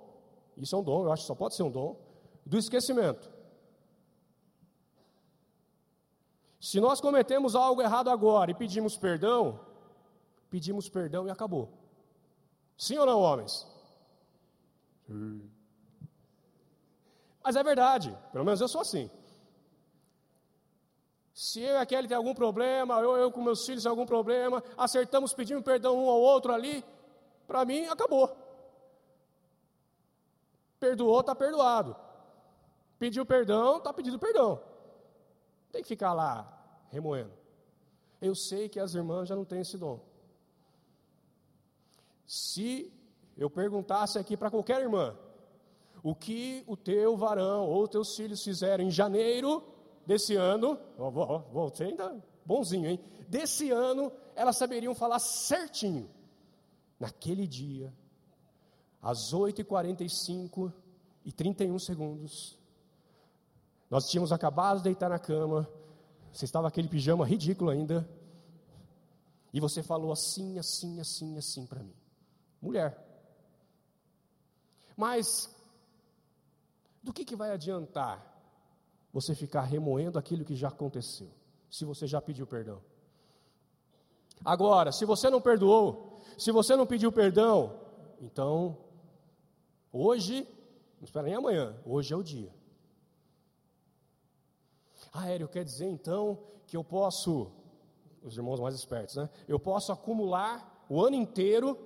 isso 0.57 0.75
é 0.75 0.79
um 0.79 0.83
dom, 0.83 1.05
eu 1.05 1.11
acho 1.11 1.23
que 1.23 1.27
só 1.27 1.35
pode 1.35 1.55
ser 1.55 1.63
um 1.63 1.71
dom, 1.71 1.99
do 2.45 2.57
esquecimento. 2.57 3.31
Se 6.59 6.79
nós 6.81 6.99
cometemos 6.99 7.55
algo 7.55 7.81
errado 7.81 8.09
agora 8.09 8.51
e 8.51 8.53
pedimos 8.53 8.97
perdão, 8.97 9.59
pedimos 10.49 10.89
perdão 10.89 11.27
e 11.27 11.31
acabou. 11.31 11.69
Sim 12.77 12.97
ou 12.97 13.05
não, 13.05 13.19
homens? 13.19 13.65
Sim. 15.07 15.49
Mas 17.43 17.55
é 17.55 17.63
verdade, 17.63 18.15
pelo 18.31 18.45
menos 18.45 18.59
eu 18.59 18.67
sou 18.67 18.81
assim. 18.81 19.09
Se 21.39 21.61
eu 21.61 21.75
e 21.75 21.77
a 21.77 21.85
Kelly 21.85 22.05
tem 22.05 22.17
algum 22.17 22.33
problema, 22.33 22.99
eu, 22.99 23.15
eu 23.15 23.31
com 23.31 23.41
meus 23.41 23.65
filhos 23.65 23.83
tem 23.83 23.89
algum 23.89 24.05
problema, 24.05 24.61
acertamos, 24.77 25.33
pedimos 25.33 25.63
perdão 25.63 25.97
um 25.97 26.09
ao 26.09 26.19
outro 26.19 26.51
ali, 26.51 26.83
para 27.47 27.63
mim 27.63 27.85
acabou. 27.85 28.35
Perdoou, 30.81 31.21
está 31.21 31.33
perdoado. 31.33 31.95
Pediu 32.99 33.25
perdão, 33.25 33.77
está 33.77 33.93
pedindo 33.93 34.19
perdão. 34.19 34.61
Tem 35.71 35.81
que 35.81 35.87
ficar 35.87 36.11
lá 36.11 36.45
remoendo. 36.89 37.31
Eu 38.19 38.35
sei 38.35 38.67
que 38.67 38.77
as 38.77 38.93
irmãs 38.93 39.29
já 39.29 39.35
não 39.37 39.45
têm 39.45 39.61
esse 39.61 39.77
dom. 39.77 40.01
Se 42.27 42.91
eu 43.37 43.49
perguntasse 43.49 44.19
aqui 44.19 44.35
para 44.35 44.51
qualquer 44.51 44.81
irmã, 44.81 45.17
o 46.03 46.13
que 46.13 46.65
o 46.67 46.75
teu 46.75 47.15
varão 47.15 47.65
ou 47.65 47.87
teus 47.87 48.13
filhos 48.13 48.43
fizeram 48.43 48.83
em 48.83 48.91
janeiro 48.91 49.78
desse 50.09 50.35
ano, 50.35 50.79
voltei 51.51 51.89
ainda 51.89 52.19
bonzinho, 52.43 52.89
hein? 52.89 52.99
Desse 53.27 53.69
ano, 53.69 54.11
elas 54.35 54.57
saberiam 54.57 54.95
falar 54.95 55.19
certinho. 55.19 56.09
Naquele 56.99 57.45
dia, 57.45 57.93
às 58.99 59.31
8h45 59.31 60.73
e 61.23 61.31
31 61.31 61.77
segundos, 61.77 62.57
nós 63.87 64.09
tínhamos 64.09 64.31
acabado 64.31 64.77
de 64.77 64.85
deitar 64.85 65.11
na 65.11 65.19
cama, 65.19 65.69
você 66.33 66.45
estava 66.45 66.67
aquele 66.67 66.87
pijama 66.87 67.23
ridículo 67.23 67.69
ainda, 67.69 68.09
e 69.53 69.59
você 69.59 69.83
falou 69.83 70.11
assim, 70.11 70.57
assim, 70.57 70.99
assim, 70.99 71.37
assim 71.37 71.67
para 71.67 71.83
mim. 71.83 71.95
Mulher. 72.59 72.97
Mas 74.97 75.55
do 77.03 77.13
que, 77.13 77.23
que 77.23 77.35
vai 77.35 77.51
adiantar 77.51 78.38
você 79.11 79.33
ficar 79.33 79.61
remoendo 79.61 80.19
aquilo 80.19 80.45
que 80.45 80.55
já 80.55 80.67
aconteceu, 80.67 81.29
se 81.69 81.85
você 81.85 82.07
já 82.07 82.21
pediu 82.21 82.45
perdão? 82.45 82.81
Agora, 84.43 84.91
se 84.91 85.05
você 85.05 85.29
não 85.29 85.41
perdoou, 85.41 86.21
se 86.37 86.51
você 86.51 86.75
não 86.75 86.85
pediu 86.85 87.11
perdão, 87.11 87.79
então, 88.21 88.77
hoje, 89.91 90.47
não 90.97 91.03
espera 91.03 91.25
nem 91.25 91.35
amanhã, 91.35 91.75
hoje 91.85 92.13
é 92.13 92.17
o 92.17 92.23
dia. 92.23 92.53
Ah, 95.11 95.23
Aéreo, 95.23 95.47
quer 95.47 95.63
dizer 95.63 95.87
então 95.87 96.39
que 96.67 96.77
eu 96.77 96.83
posso, 96.83 97.51
os 98.23 98.37
irmãos 98.37 98.59
mais 98.59 98.75
espertos, 98.75 99.15
né? 99.15 99.29
Eu 99.47 99.59
posso 99.59 99.91
acumular 99.91 100.85
o 100.87 101.03
ano 101.03 101.15
inteiro, 101.15 101.77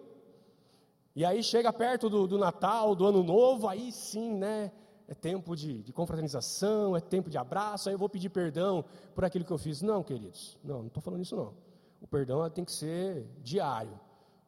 e 1.16 1.24
aí 1.24 1.44
chega 1.44 1.72
perto 1.72 2.10
do, 2.10 2.28
do 2.28 2.38
Natal, 2.38 2.96
do 2.96 3.06
Ano 3.06 3.24
Novo, 3.24 3.68
aí 3.68 3.92
sim, 3.92 4.36
né? 4.36 4.72
É 5.14 5.16
tempo 5.16 5.56
de, 5.56 5.84
de, 5.84 5.94
confraternização, 5.94 6.98
é 6.98 7.00
tempo 7.00 7.30
de 7.30 7.38
abraço, 7.38 7.88
aí 7.88 7.94
eu 7.94 8.00
vou 8.00 8.10
pedir 8.10 8.30
perdão 8.30 8.84
por 9.14 9.24
aquilo 9.24 9.46
que 9.46 9.54
eu 9.54 9.58
fiz. 9.60 9.82
Não, 9.82 10.04
queridos, 10.04 10.58
não, 10.64 10.80
não 10.80 10.88
estou 10.88 11.02
falando 11.02 11.22
isso 11.22 11.36
não. 11.36 11.54
O 12.02 12.08
perdão 12.08 12.50
tem 12.50 12.66
que 12.66 12.72
ser 12.72 13.26
diário. 13.42 13.98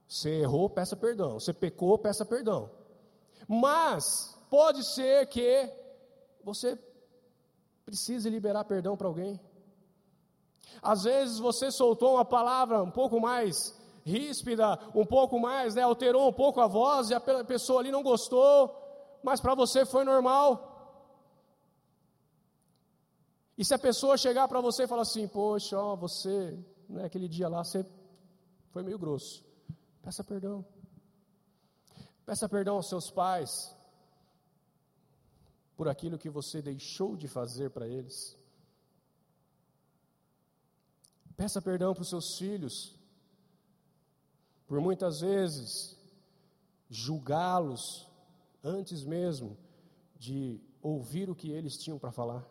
Você 0.08 0.42
errou, 0.42 0.70
peça 0.70 0.96
perdão. 0.96 1.40
Você 1.40 1.54
pecou, 1.54 1.98
peça 1.98 2.26
perdão. 2.26 2.70
Mas 3.48 4.38
pode 4.50 4.84
ser 4.84 5.28
que 5.28 5.72
você 6.44 6.78
precise 7.86 8.30
liberar 8.30 8.66
perdão 8.66 8.98
para 8.98 9.08
alguém. 9.08 9.40
Às 10.82 11.04
vezes 11.04 11.40
você 11.40 11.72
soltou 11.72 12.16
uma 12.16 12.26
palavra 12.26 12.82
um 12.82 12.92
pouco 12.92 13.20
mais 13.20 13.80
ríspida, 14.04 14.80
um 14.94 15.06
pouco 15.06 15.40
mais, 15.40 15.76
né, 15.76 15.84
alterou 15.84 16.28
um 16.28 16.34
pouco 16.34 16.60
a 16.60 16.68
voz 16.68 17.10
e 17.10 17.14
a 17.14 17.20
pessoa 17.20 17.80
ali 17.80 17.92
não 17.92 18.04
gostou 18.04 18.85
mas 19.26 19.42
para 19.42 19.56
você 19.56 19.84
foi 19.88 20.04
normal. 20.04 20.72
E 23.58 23.66
se 23.66 23.74
a 23.74 23.80
pessoa 23.80 24.18
chegar 24.18 24.48
para 24.48 24.62
você 24.62 24.84
e 24.84 24.88
falar 24.88 25.02
assim, 25.02 25.28
poxa, 25.28 25.76
ó, 25.80 25.96
você, 25.96 26.56
né, 26.88 27.06
aquele 27.06 27.28
dia 27.28 27.50
lá, 27.50 27.64
você 27.64 27.84
foi 28.70 28.84
meio 28.84 29.00
grosso. 29.00 29.44
Peça 30.04 30.24
perdão. 30.24 30.64
Peça 32.24 32.48
perdão 32.48 32.76
aos 32.76 32.88
seus 32.88 33.10
pais 33.10 33.76
por 35.76 35.90
aquilo 35.90 36.20
que 36.20 36.30
você 36.30 36.62
deixou 36.62 37.18
de 37.18 37.28
fazer 37.28 37.72
para 37.72 37.88
eles. 37.88 38.38
Peça 41.36 41.60
perdão 41.64 41.96
para 41.96 42.04
os 42.04 42.10
seus 42.10 42.38
filhos, 42.38 42.96
por 44.68 44.80
muitas 44.80 45.22
vezes 45.22 45.98
julgá-los 46.90 48.08
antes 48.66 49.04
mesmo 49.04 49.56
de 50.18 50.60
ouvir 50.82 51.30
o 51.30 51.36
que 51.36 51.52
eles 51.52 51.78
tinham 51.78 52.00
para 52.00 52.12
falar. 52.12 52.44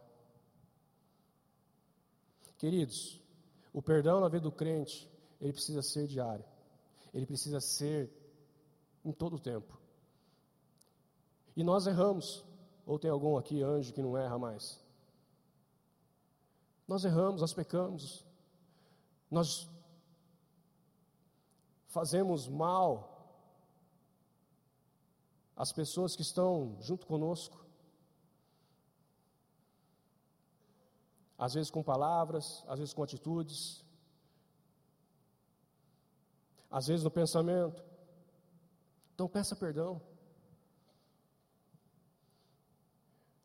Queridos, 2.56 3.20
o 3.72 3.82
perdão 3.82 4.20
na 4.20 4.28
vida 4.28 4.44
do 4.44 4.52
crente, 4.52 5.10
ele 5.40 5.52
precisa 5.52 5.82
ser 5.82 6.06
diário, 6.06 6.44
ele 7.12 7.26
precisa 7.26 7.60
ser 7.60 8.08
em 9.04 9.12
todo 9.12 9.36
o 9.36 9.40
tempo. 9.40 9.76
E 11.56 11.64
nós 11.64 11.86
erramos, 11.86 12.44
ou 12.86 12.98
tem 12.98 13.10
algum 13.10 13.36
aqui, 13.36 13.60
anjo, 13.62 13.92
que 13.92 14.00
não 14.00 14.16
erra 14.16 14.38
mais? 14.38 14.80
Nós 16.86 17.04
erramos, 17.04 17.40
nós 17.40 17.52
pecamos, 17.52 18.24
nós 19.30 19.68
fazemos 21.88 22.46
mal 22.46 23.13
as 25.56 25.72
pessoas 25.72 26.16
que 26.16 26.22
estão 26.22 26.76
junto 26.80 27.06
conosco. 27.06 27.64
Às 31.38 31.54
vezes 31.54 31.70
com 31.70 31.82
palavras, 31.82 32.64
às 32.66 32.78
vezes 32.78 32.94
com 32.94 33.02
atitudes, 33.02 33.84
às 36.70 36.86
vezes 36.86 37.04
no 37.04 37.10
pensamento. 37.10 37.84
Então 39.14 39.28
peça 39.28 39.54
perdão. 39.54 40.00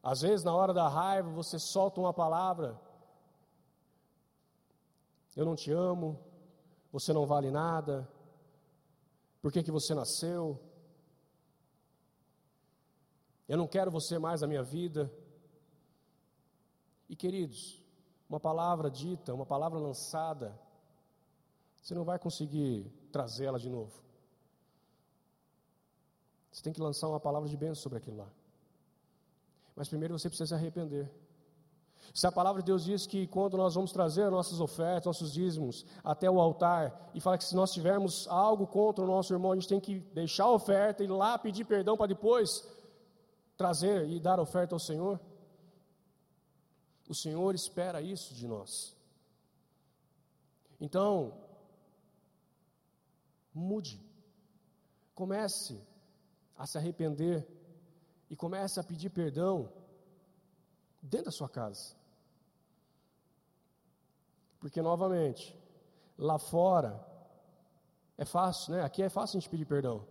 Às 0.02 0.22
vezes 0.22 0.44
na 0.44 0.56
hora 0.56 0.74
da 0.74 0.88
raiva 0.88 1.30
você 1.30 1.60
solta 1.60 2.00
uma 2.00 2.14
palavra. 2.14 2.80
Eu 5.36 5.46
não 5.46 5.56
te 5.56 5.72
amo, 5.72 6.20
você 6.92 7.14
não 7.14 7.26
vale 7.26 7.52
nada. 7.52 8.10
Por 9.42 9.52
que, 9.52 9.64
que 9.64 9.72
você 9.72 9.94
nasceu? 9.94 10.60
Eu 13.50 13.58
não 13.58 13.68
quero 13.68 13.90
você 13.90 14.20
mais 14.20 14.42
na 14.42 14.48
minha 14.48 14.62
vida. 14.62 15.12
E 17.10 17.16
queridos, 17.16 17.84
uma 18.30 18.40
palavra 18.40 18.92
dita, 18.92 19.34
uma 19.34 19.46
palavra 19.46 19.80
lançada, 19.80 20.56
você 21.82 21.96
não 21.96 22.04
vai 22.04 22.20
conseguir 22.20 22.86
trazê-la 23.12 23.58
de 23.58 23.68
novo. 23.68 24.04
Você 26.52 26.62
tem 26.62 26.72
que 26.72 26.80
lançar 26.80 27.08
uma 27.08 27.20
palavra 27.20 27.50
de 27.50 27.58
bênção 27.58 27.82
sobre 27.82 27.98
aquilo 27.98 28.18
lá. 28.18 28.30
Mas 29.76 29.90
primeiro 29.90 30.18
você 30.18 30.30
precisa 30.30 30.50
se 30.50 30.54
arrepender. 30.54 31.10
Se 32.14 32.28
a 32.28 32.32
palavra 32.32 32.62
de 32.62 32.68
Deus 32.68 32.84
diz 32.84 33.08
que 33.08 33.26
quando 33.26 33.58
nós 33.58 33.74
vamos 33.74 33.92
trazer 33.92 34.30
nossas 34.30 34.60
ofertas, 34.60 35.08
nossos 35.08 35.34
dízimos 35.34 35.88
até 36.04 36.30
o 36.30 36.40
altar, 36.40 37.12
e 37.16 37.20
fala 37.20 37.38
que 37.38 37.44
se 37.44 37.56
nós 37.56 37.74
tivermos 37.74 38.28
algo 38.28 38.68
contra 38.68 39.04
o 39.04 39.08
nosso 39.08 39.34
irmão, 39.34 39.54
a 39.54 39.56
gente 39.56 39.68
tem 39.68 39.80
que 39.80 40.00
deixar 40.14 40.44
a 40.44 40.52
oferta 40.52 41.02
e 41.02 41.08
ir 41.08 41.10
lá 41.10 41.38
pedir 41.40 41.66
perdão 41.66 41.98
para 41.98 42.08
depois 42.08 42.78
trazer 43.60 44.08
e 44.08 44.22
dar 44.22 44.40
oferta 44.40 44.74
ao 44.74 44.80
Senhor? 44.80 45.20
O 47.10 47.14
Senhor 47.14 47.54
espera 47.54 48.02
isso 48.02 48.34
de 48.34 48.48
nós. 48.48 48.96
Então, 50.80 51.34
Mude. 53.54 54.02
Comece 55.14 55.86
a 56.58 56.66
se 56.66 56.78
arrepender 56.78 57.46
e 58.30 58.36
comece 58.36 58.80
a 58.80 58.84
pedir 58.84 59.10
perdão 59.10 59.70
dentro 61.02 61.26
da 61.26 61.32
sua 61.32 61.50
casa. 61.50 61.94
Porque, 64.62 64.82
novamente, 64.82 65.54
lá 66.18 66.40
fora 66.40 67.06
é 68.18 68.24
fácil, 68.24 68.76
né? 68.76 68.84
Aqui 68.84 69.04
é 69.04 69.10
fácil 69.10 69.38
a 69.38 69.42
gente 69.42 69.50
pedir 69.50 69.66
perdão. 69.66 70.08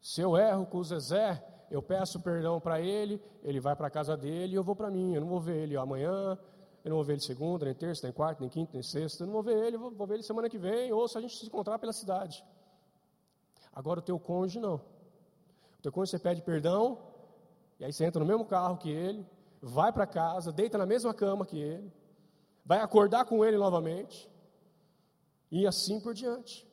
Se 0.00 0.20
eu 0.20 0.36
erro 0.36 0.66
com 0.66 0.78
o 0.78 0.84
Zezé, 0.84 1.51
eu 1.72 1.82
peço 1.82 2.20
perdão 2.20 2.60
para 2.60 2.82
ele, 2.82 3.18
ele 3.42 3.58
vai 3.58 3.74
para 3.74 3.86
a 3.86 3.90
casa 3.90 4.14
dele 4.14 4.52
e 4.52 4.56
eu 4.56 4.62
vou 4.62 4.76
para 4.76 4.90
mim. 4.90 5.14
Eu 5.14 5.22
não 5.22 5.28
vou 5.28 5.40
ver 5.40 5.56
ele 5.56 5.74
amanhã, 5.74 6.38
eu 6.84 6.90
não 6.90 6.96
vou 6.96 7.04
ver 7.04 7.14
ele 7.14 7.22
segunda, 7.22 7.64
nem 7.64 7.74
terça, 7.74 8.06
nem 8.06 8.12
quarta, 8.12 8.42
nem 8.42 8.50
quinta, 8.50 8.72
nem 8.74 8.82
sexta. 8.82 9.22
Eu 9.22 9.26
não 9.26 9.32
vou 9.32 9.42
ver 9.42 9.56
ele, 9.56 9.78
vou, 9.78 10.06
ver 10.06 10.14
ele 10.14 10.22
semana 10.22 10.50
que 10.50 10.58
vem, 10.58 10.92
ou 10.92 11.08
se 11.08 11.16
a 11.16 11.20
gente 11.22 11.34
se 11.34 11.46
encontrar 11.46 11.78
pela 11.78 11.94
cidade. 11.94 12.44
Agora 13.72 14.00
o 14.00 14.02
teu 14.02 14.18
cônjuge 14.20 14.60
não. 14.60 14.74
O 15.78 15.82
teu 15.82 15.90
cônjuge 15.90 16.10
você 16.10 16.18
pede 16.18 16.42
perdão, 16.42 16.98
e 17.80 17.86
aí 17.86 17.92
você 17.92 18.04
entra 18.04 18.20
no 18.20 18.26
mesmo 18.26 18.44
carro 18.44 18.76
que 18.76 18.90
ele, 18.90 19.26
vai 19.62 19.90
para 19.90 20.06
casa, 20.06 20.52
deita 20.52 20.76
na 20.76 20.84
mesma 20.84 21.14
cama 21.14 21.46
que 21.46 21.58
ele, 21.58 21.90
vai 22.66 22.80
acordar 22.80 23.24
com 23.24 23.42
ele 23.42 23.56
novamente, 23.56 24.30
e 25.50 25.66
assim 25.66 25.98
por 25.98 26.12
diante. 26.12 26.70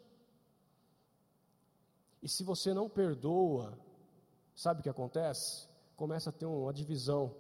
E 2.21 2.27
se 2.27 2.43
você 2.43 2.73
não 2.73 2.89
perdoa, 2.89 3.77
sabe 4.59 4.81
o 4.81 4.83
que 4.83 4.89
acontece? 4.89 5.69
Começa 5.95 6.29
a 6.31 6.33
ter 6.33 6.45
uma 6.45 6.73
divisão 6.73 7.33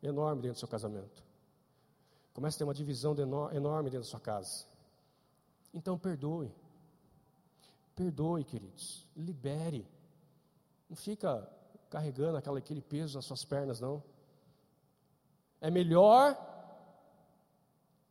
enorme 0.00 0.42
dentro 0.42 0.54
do 0.54 0.58
seu 0.60 0.68
casamento. 0.68 1.24
Começa 2.32 2.56
a 2.56 2.58
ter 2.58 2.64
uma 2.64 2.74
divisão 2.74 3.12
enorme 3.52 3.90
dentro 3.90 4.06
da 4.06 4.10
sua 4.10 4.20
casa. 4.20 4.66
Então 5.74 5.98
perdoe. 5.98 6.54
Perdoe, 7.96 8.44
queridos. 8.44 9.04
Libere. 9.16 9.84
Não 10.88 10.96
fica 10.96 11.50
carregando 11.90 12.36
aquela, 12.36 12.60
aquele 12.60 12.80
peso 12.80 13.18
nas 13.18 13.24
suas 13.24 13.44
pernas, 13.44 13.80
não. 13.80 14.00
É 15.60 15.72
melhor 15.72 16.38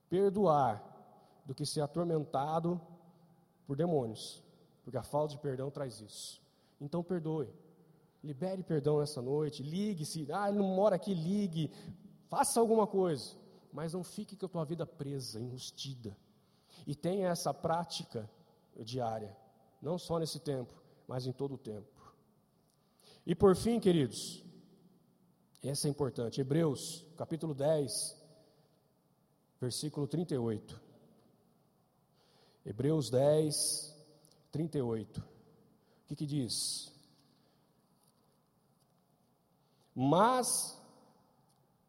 perdoar 0.10 0.84
do 1.45 1.56
que 1.56 1.65
ser 1.65 1.80
atormentado 1.80 2.80
por 3.65 3.78
demônios, 3.78 4.43
porque 4.84 4.98
a 4.98 5.04
falta 5.04 5.34
de 5.34 5.39
perdão 5.39 5.72
traz 5.72 6.02
isso. 6.02 6.41
Então 6.82 7.02
perdoe. 7.02 7.50
Libere 8.23 8.63
perdão 8.63 9.01
essa 9.01 9.21
noite, 9.21 9.63
ligue-se. 9.63 10.27
Ah, 10.32 10.49
ele 10.49 10.58
não 10.58 10.67
mora 10.67 10.95
aqui, 10.95 11.13
ligue. 11.13 11.71
Faça 12.27 12.60
alguma 12.60 12.86
coisa, 12.86 13.36
mas 13.71 13.93
não 13.93 14.03
fique 14.03 14.36
com 14.36 14.45
a 14.45 14.49
tua 14.49 14.65
vida 14.65 14.86
presa, 14.86 15.39
enrustida. 15.39 16.15
E 16.86 16.93
tenha 16.93 17.29
essa 17.29 17.53
prática 17.53 18.29
diária, 18.77 19.36
não 19.82 19.97
só 19.97 20.19
nesse 20.19 20.39
tempo, 20.39 20.73
mas 21.08 21.25
em 21.25 21.32
todo 21.32 21.55
o 21.55 21.58
tempo. 21.58 21.88
E 23.25 23.34
por 23.34 23.55
fim, 23.55 23.79
queridos, 23.79 24.43
essa 25.63 25.88
é 25.88 25.91
importante, 25.91 26.41
Hebreus, 26.41 27.05
capítulo 27.17 27.53
10, 27.53 28.17
versículo 29.60 30.08
38. 30.08 30.82
Hebreus 32.65 33.10
10, 33.10 33.95
38. 34.51 35.19
O 35.19 35.23
que, 36.08 36.15
que 36.15 36.25
diz? 36.25 36.91
Mas 40.01 40.81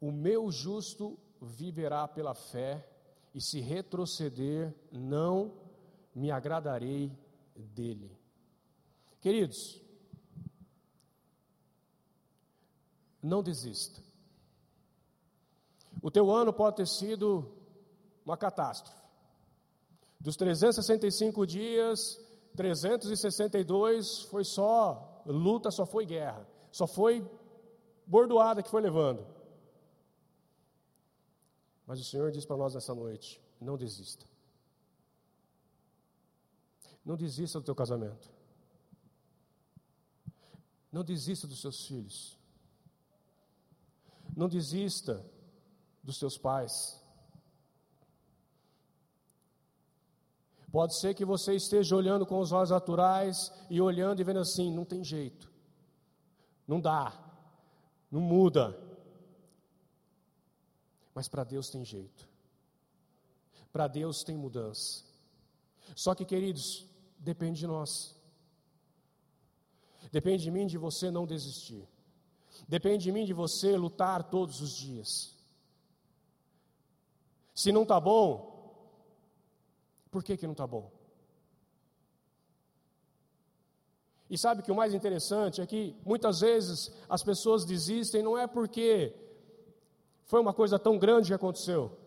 o 0.00 0.10
meu 0.10 0.50
justo 0.50 1.16
viverá 1.40 2.08
pela 2.08 2.34
fé, 2.34 2.84
e 3.32 3.40
se 3.40 3.60
retroceder, 3.60 4.74
não 4.90 5.54
me 6.12 6.28
agradarei 6.28 7.16
dele. 7.54 8.10
Queridos, 9.20 9.80
não 13.22 13.44
desista. 13.44 14.02
O 16.02 16.10
teu 16.10 16.32
ano 16.32 16.52
pode 16.52 16.78
ter 16.78 16.88
sido 16.88 17.48
uma 18.26 18.36
catástrofe. 18.36 19.00
Dos 20.18 20.34
365 20.34 21.46
dias, 21.46 22.20
362 22.56 24.22
foi 24.22 24.42
só 24.42 25.22
luta, 25.24 25.70
só 25.70 25.86
foi 25.86 26.04
guerra, 26.04 26.44
só 26.72 26.88
foi 26.88 27.24
bordoada 28.10 28.62
que 28.62 28.68
foi 28.68 28.82
levando. 28.82 29.24
Mas 31.86 32.00
o 32.00 32.04
Senhor 32.04 32.30
diz 32.32 32.44
para 32.44 32.56
nós 32.56 32.74
nessa 32.74 32.94
noite: 32.94 33.40
não 33.60 33.76
desista. 33.76 34.26
Não 37.04 37.16
desista 37.16 37.60
do 37.60 37.64
teu 37.64 37.74
casamento. 37.74 38.28
Não 40.92 41.04
desista 41.04 41.46
dos 41.46 41.60
seus 41.60 41.86
filhos. 41.86 42.36
Não 44.36 44.48
desista 44.48 45.24
dos 46.02 46.18
seus 46.18 46.36
pais. 46.36 47.00
Pode 50.72 50.98
ser 51.00 51.14
que 51.14 51.24
você 51.24 51.54
esteja 51.54 51.96
olhando 51.96 52.26
com 52.26 52.38
os 52.38 52.52
olhos 52.52 52.70
naturais 52.70 53.52
e 53.68 53.80
olhando 53.80 54.20
e 54.20 54.24
vendo 54.24 54.40
assim: 54.40 54.72
não 54.72 54.84
tem 54.84 55.02
jeito, 55.02 55.50
não 56.66 56.80
dá, 56.80 57.29
não 58.10 58.20
muda. 58.20 58.78
Mas 61.14 61.28
para 61.28 61.44
Deus 61.44 61.68
tem 61.70 61.84
jeito, 61.84 62.28
para 63.72 63.86
Deus 63.86 64.22
tem 64.22 64.36
mudança. 64.36 65.04
Só 65.94 66.14
que, 66.14 66.24
queridos, 66.24 66.86
depende 67.18 67.60
de 67.60 67.66
nós, 67.66 68.16
depende 70.10 70.44
de 70.44 70.50
mim, 70.50 70.66
de 70.66 70.78
você 70.78 71.10
não 71.10 71.26
desistir, 71.26 71.86
depende 72.66 73.04
de 73.04 73.12
mim, 73.12 73.24
de 73.24 73.32
você 73.32 73.76
lutar 73.76 74.30
todos 74.30 74.60
os 74.60 74.72
dias. 74.76 75.36
Se 77.54 77.72
não 77.72 77.82
está 77.82 78.00
bom, 78.00 78.50
por 80.10 80.24
que, 80.24 80.36
que 80.36 80.46
não 80.46 80.52
está 80.52 80.66
bom? 80.66 80.90
E 84.30 84.38
sabe 84.38 84.62
que 84.62 84.70
o 84.70 84.74
mais 84.76 84.94
interessante 84.94 85.60
é 85.60 85.66
que 85.66 85.96
muitas 86.06 86.38
vezes 86.38 86.92
as 87.08 87.20
pessoas 87.20 87.64
desistem 87.64 88.22
não 88.22 88.38
é 88.38 88.46
porque 88.46 89.12
foi 90.24 90.40
uma 90.40 90.54
coisa 90.54 90.78
tão 90.78 90.96
grande 90.96 91.26
que 91.26 91.34
aconteceu, 91.34 91.98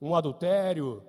um 0.00 0.16
adultério, 0.16 1.00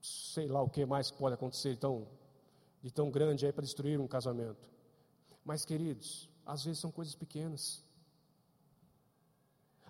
sei 0.00 0.48
lá 0.48 0.60
o 0.60 0.68
que 0.68 0.84
mais 0.84 1.12
pode 1.12 1.34
acontecer 1.34 1.76
tão, 1.76 2.08
de 2.82 2.90
tão 2.90 3.08
grande 3.08 3.46
aí 3.46 3.52
para 3.52 3.62
destruir 3.62 4.00
um 4.00 4.08
casamento. 4.08 4.68
Mas, 5.44 5.64
queridos, 5.64 6.28
às 6.44 6.64
vezes 6.64 6.80
são 6.80 6.90
coisas 6.90 7.14
pequenas. 7.14 7.84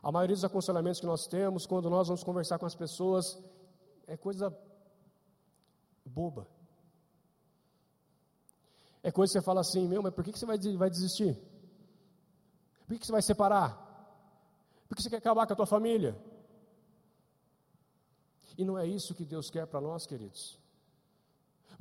A 0.03 0.13
maioria 0.13 0.37
dos 0.37 0.45
aconselhamentos 0.45 1.01
que 1.01 1.07
nós 1.07 1.27
temos, 1.27 1.65
quando 1.65 1.89
nós 1.89 2.09
vamos 2.09 2.23
conversar 2.23 2.59
com 2.59 2.67
as 2.67 2.75
pessoas, 2.75 3.43
é 4.07 4.19
coisa 4.19 4.55
boba. 6.05 6.47
É 9.07 9.13
coisa 9.13 9.35
você 9.35 9.41
fala 9.41 9.61
assim, 9.61 9.87
meu, 9.87 10.03
mas 10.03 10.13
por 10.13 10.25
que 10.25 10.37
você 10.37 10.45
vai, 10.45 10.59
vai 10.59 10.91
desistir? 10.91 11.39
Por 12.89 12.99
que 12.99 13.07
você 13.07 13.13
vai 13.13 13.23
separar? 13.23 13.71
Por 14.89 14.97
que 14.97 15.03
você 15.05 15.09
quer 15.09 15.19
acabar 15.19 15.47
com 15.47 15.53
a 15.53 15.57
tua 15.57 15.65
família? 15.65 16.21
E 18.59 18.65
não 18.65 18.77
é 18.77 18.85
isso 18.85 19.15
que 19.15 19.25
Deus 19.25 19.49
quer 19.49 19.65
para 19.65 19.81
nós, 19.81 20.09
queridos. 20.09 20.59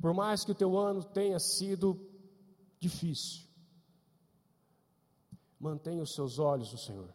Por 0.00 0.14
mais 0.14 0.44
que 0.44 0.52
o 0.52 0.54
teu 0.54 0.78
ano 0.78 1.02
tenha 1.02 1.40
sido 1.40 2.00
difícil, 2.78 3.44
mantenha 5.58 6.04
os 6.04 6.14
seus 6.14 6.38
olhos 6.38 6.70
no 6.70 6.78
Senhor. 6.78 7.12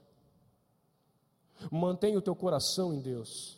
Mantenha 1.72 2.18
o 2.18 2.22
teu 2.22 2.36
coração 2.36 2.94
em 2.94 3.00
Deus. 3.00 3.58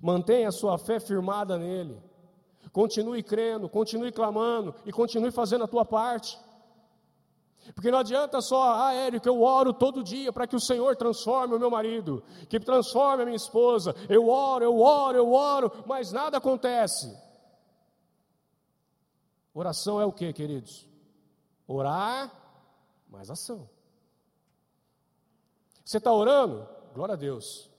Mantenha 0.00 0.50
a 0.50 0.52
sua 0.52 0.78
fé 0.78 1.00
firmada 1.00 1.58
nele. 1.58 2.00
Continue 2.70 3.22
crendo, 3.22 3.68
continue 3.68 4.12
clamando 4.12 4.74
e 4.86 4.92
continue 4.92 5.30
fazendo 5.30 5.64
a 5.64 5.68
tua 5.68 5.84
parte. 5.84 6.38
Porque 7.74 7.90
não 7.90 7.98
adianta 7.98 8.40
só, 8.40 8.74
ah, 8.74 8.92
Érico, 8.92 9.28
eu 9.28 9.40
oro 9.40 9.72
todo 9.72 10.02
dia 10.02 10.32
para 10.32 10.46
que 10.46 10.56
o 10.56 10.60
Senhor 10.60 10.96
transforme 10.96 11.54
o 11.54 11.58
meu 11.58 11.70
marido, 11.70 12.22
que 12.48 12.58
transforme 12.58 13.22
a 13.22 13.26
minha 13.26 13.36
esposa. 13.36 13.94
Eu 14.08 14.28
oro, 14.28 14.64
eu 14.64 14.80
oro, 14.80 15.16
eu 15.16 15.32
oro, 15.32 15.72
mas 15.86 16.10
nada 16.10 16.38
acontece. 16.38 17.16
Oração 19.54 20.00
é 20.00 20.04
o 20.04 20.12
que, 20.12 20.32
queridos? 20.32 20.88
Orar, 21.66 22.32
mais 23.08 23.30
ação. 23.30 23.68
Você 25.84 25.98
está 25.98 26.12
orando? 26.12 26.66
Glória 26.94 27.14
a 27.14 27.18
Deus. 27.18 27.70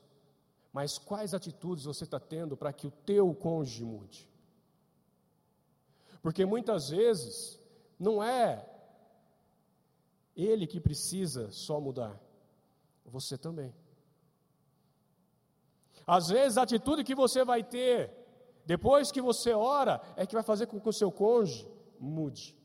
Mas 0.72 0.98
quais 0.98 1.34
atitudes 1.34 1.86
você 1.86 2.04
está 2.04 2.20
tendo 2.20 2.56
para 2.56 2.72
que 2.72 2.88
o 2.88 2.92
teu 2.92 3.34
cônjuge 3.36 3.84
mude? 3.84 4.33
Porque 6.24 6.44
muitas 6.44 6.90
vezes 6.90 7.62
não 8.00 8.24
é 8.24 8.68
ele 10.36 10.66
que 10.66 10.80
precisa 10.80 11.52
só 11.52 11.80
mudar, 11.80 12.20
você 13.06 13.38
também. 13.38 13.72
Às 16.08 16.30
vezes 16.30 16.58
a 16.58 16.64
atitude 16.64 17.04
que 17.04 17.14
você 17.14 17.46
vai 17.46 17.64
ter 17.64 18.24
Depois 18.66 19.12
que 19.12 19.22
você 19.22 19.52
ora, 19.52 20.02
é 20.16 20.26
que 20.26 20.34
vai 20.34 20.44
fazer 20.44 20.68
com 20.68 20.80
que 20.80 20.90
o 20.90 20.94
seu 20.94 21.12
cônjuge 21.12 21.68
mude. 22.00 22.58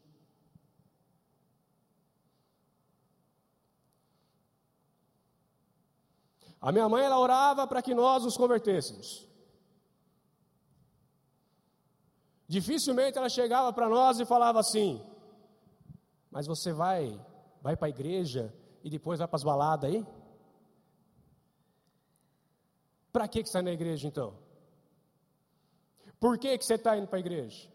A 6.60 6.72
minha 6.72 6.88
mãe 6.88 7.04
ela 7.04 7.18
orava 7.18 7.66
para 7.66 7.82
que 7.82 7.94
nós 7.94 8.24
nos 8.24 8.36
convertêssemos. 8.36 9.26
Dificilmente 12.48 13.18
ela 13.18 13.28
chegava 13.28 13.70
para 13.74 13.90
nós 13.90 14.18
e 14.18 14.24
falava 14.24 14.58
assim: 14.58 15.04
Mas 16.30 16.46
você 16.46 16.72
vai, 16.72 17.20
vai 17.60 17.76
para 17.76 17.88
a 17.88 17.90
igreja 17.90 18.54
e 18.82 18.88
depois 18.88 19.18
vai 19.18 19.28
para 19.28 19.36
as 19.36 19.44
baladas 19.44 19.90
aí? 19.90 20.06
Para 23.12 23.28
que, 23.28 23.42
que 23.42 23.48
você 23.48 23.58
está 23.58 23.62
na 23.62 23.70
igreja 23.70 24.08
então? 24.08 24.34
Por 26.18 26.38
que, 26.38 26.56
que 26.56 26.64
você 26.64 26.74
está 26.74 26.96
indo 26.96 27.06
para 27.06 27.18
a 27.18 27.20
igreja? 27.20 27.68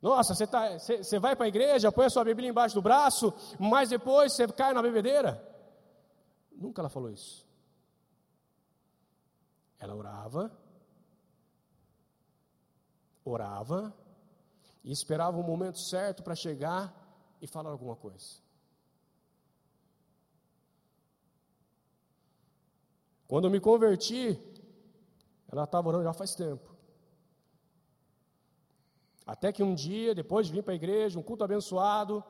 Nossa, 0.00 0.34
você, 0.34 0.46
tá, 0.46 0.78
você, 0.78 0.98
você 0.98 1.18
vai 1.18 1.36
para 1.36 1.44
a 1.44 1.48
igreja, 1.48 1.92
põe 1.92 2.06
a 2.06 2.10
sua 2.10 2.24
Bíblia 2.24 2.48
embaixo 2.48 2.74
do 2.74 2.82
braço, 2.82 3.34
mas 3.58 3.90
depois 3.90 4.32
você 4.32 4.46
cai 4.48 4.72
na 4.72 4.80
bebedeira? 4.80 5.44
Nunca 6.52 6.80
ela 6.80 6.88
falou 6.88 7.10
isso. 7.10 7.46
Ela 9.78 9.94
orava 9.94 10.50
orava 13.28 13.94
e 14.82 14.90
esperava 14.90 15.38
o 15.38 15.42
momento 15.42 15.78
certo 15.78 16.22
para 16.22 16.34
chegar 16.34 16.94
e 17.40 17.46
falar 17.46 17.70
alguma 17.70 17.96
coisa. 17.96 18.40
Quando 23.26 23.44
eu 23.44 23.50
me 23.50 23.60
converti, 23.60 24.40
ela 25.50 25.64
estava 25.64 25.88
orando 25.88 26.04
já 26.04 26.12
faz 26.12 26.34
tempo. 26.34 26.74
Até 29.26 29.52
que 29.52 29.62
um 29.62 29.74
dia, 29.74 30.14
depois 30.14 30.46
de 30.46 30.52
vir 30.54 30.62
para 30.62 30.72
a 30.72 30.76
igreja, 30.76 31.18
um 31.18 31.22
culto 31.22 31.44
abençoado, 31.44 32.24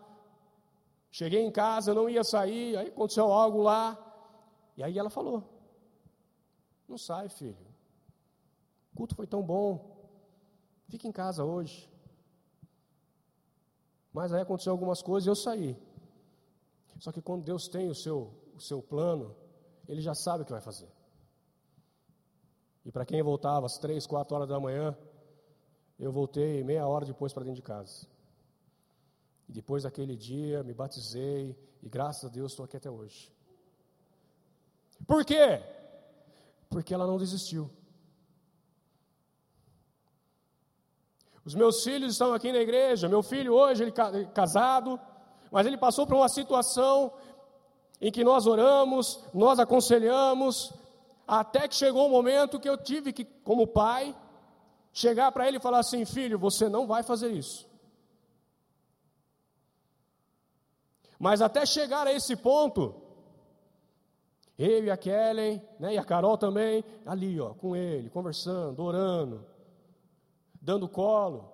cheguei 1.12 1.40
em 1.40 1.52
casa, 1.52 1.94
não 1.94 2.11
ia 2.11 2.24
sair, 2.24 2.76
aí 2.76 2.88
aconteceu 2.88 3.32
algo 3.32 3.62
lá, 3.62 3.96
e 4.76 4.82
aí 4.82 4.98
ela 4.98 5.08
falou: 5.08 5.44
Não 6.88 6.98
sai, 6.98 7.28
filho. 7.28 7.56
O 8.92 8.96
culto 8.96 9.14
foi 9.14 9.28
tão 9.28 9.42
bom. 9.42 9.97
Fique 10.88 11.07
em 11.07 11.12
casa 11.12 11.44
hoje. 11.44 11.88
Mas 14.12 14.33
aí 14.33 14.40
aconteceu 14.40 14.72
algumas 14.72 15.03
coisas 15.03 15.27
e 15.27 15.31
eu 15.31 15.37
saí. 15.37 15.77
Só 16.98 17.12
que 17.12 17.22
quando 17.22 17.44
Deus 17.44 17.68
tem 17.68 17.88
o 17.88 17.94
seu, 17.94 18.33
o 18.55 18.61
seu 18.61 18.83
plano, 18.83 19.37
Ele 19.87 20.01
já 20.01 20.14
sabe 20.14 20.42
o 20.42 20.46
que 20.46 20.53
vai 20.53 20.61
fazer. 20.61 20.88
E 22.85 22.90
para 22.90 23.05
quem 23.05 23.22
voltava 23.22 23.66
às 23.66 23.79
três, 23.79 24.07
quatro 24.07 24.35
horas 24.35 24.48
da 24.48 24.59
manhã, 24.59 24.96
eu 25.98 26.11
voltei 26.11 26.64
meia 26.64 26.87
hora 26.87 27.05
depois 27.05 27.33
para 27.33 27.44
dentro 27.44 27.57
de 27.57 27.62
casa. 27.62 28.07
E 29.48 29.53
depois 29.53 29.83
daquele 29.83 30.16
dia, 30.16 30.62
me 30.62 30.74
batizei 30.74 31.57
e 31.83 31.88
graças 31.88 32.24
a 32.24 32.29
Deus 32.29 32.53
estou 32.53 32.64
aqui 32.64 32.77
até 32.77 32.90
hoje. 32.90 33.33
Por 35.07 35.24
quê? 35.24 35.62
Porque 36.68 36.92
ela 36.92 37.07
não 37.07 37.18
desistiu. 37.18 37.70
Os 41.48 41.54
meus 41.54 41.82
filhos 41.82 42.12
estão 42.12 42.34
aqui 42.34 42.52
na 42.52 42.58
igreja. 42.58 43.08
Meu 43.08 43.22
filho 43.22 43.54
hoje, 43.54 43.82
ele 43.82 43.92
casado, 44.34 45.00
mas 45.50 45.66
ele 45.66 45.78
passou 45.78 46.06
por 46.06 46.14
uma 46.14 46.28
situação 46.28 47.11
em 48.02 48.12
que 48.12 48.22
nós 48.22 48.46
oramos, 48.46 49.24
nós 49.32 49.58
aconselhamos, 49.58 50.74
até 51.26 51.66
que 51.66 51.74
chegou 51.74 52.06
um 52.06 52.11
momento 52.11 52.61
que 52.61 52.68
eu 52.68 52.76
tive 52.76 53.14
que, 53.14 53.24
como 53.24 53.66
pai, 53.66 54.14
chegar 54.92 55.32
para 55.32 55.48
ele 55.48 55.56
e 55.56 55.61
falar 55.61 55.78
assim: 55.78 56.04
filho, 56.04 56.38
você 56.38 56.68
não 56.68 56.87
vai 56.87 57.02
fazer 57.02 57.30
isso. 57.30 57.66
Mas 61.18 61.40
até 61.40 61.64
chegar 61.64 62.06
a 62.06 62.12
esse 62.12 62.37
ponto, 62.37 62.94
eu 64.58 64.84
e 64.84 64.90
a 64.90 64.98
Kellen, 64.98 65.62
né, 65.80 65.94
e 65.94 65.98
a 65.98 66.04
Carol 66.04 66.37
também, 66.37 66.84
ali, 67.06 67.40
ó, 67.40 67.54
com 67.54 67.74
ele, 67.74 68.11
conversando, 68.11 68.82
orando 68.82 69.56
dando 70.68 70.87
colo. 70.87 71.50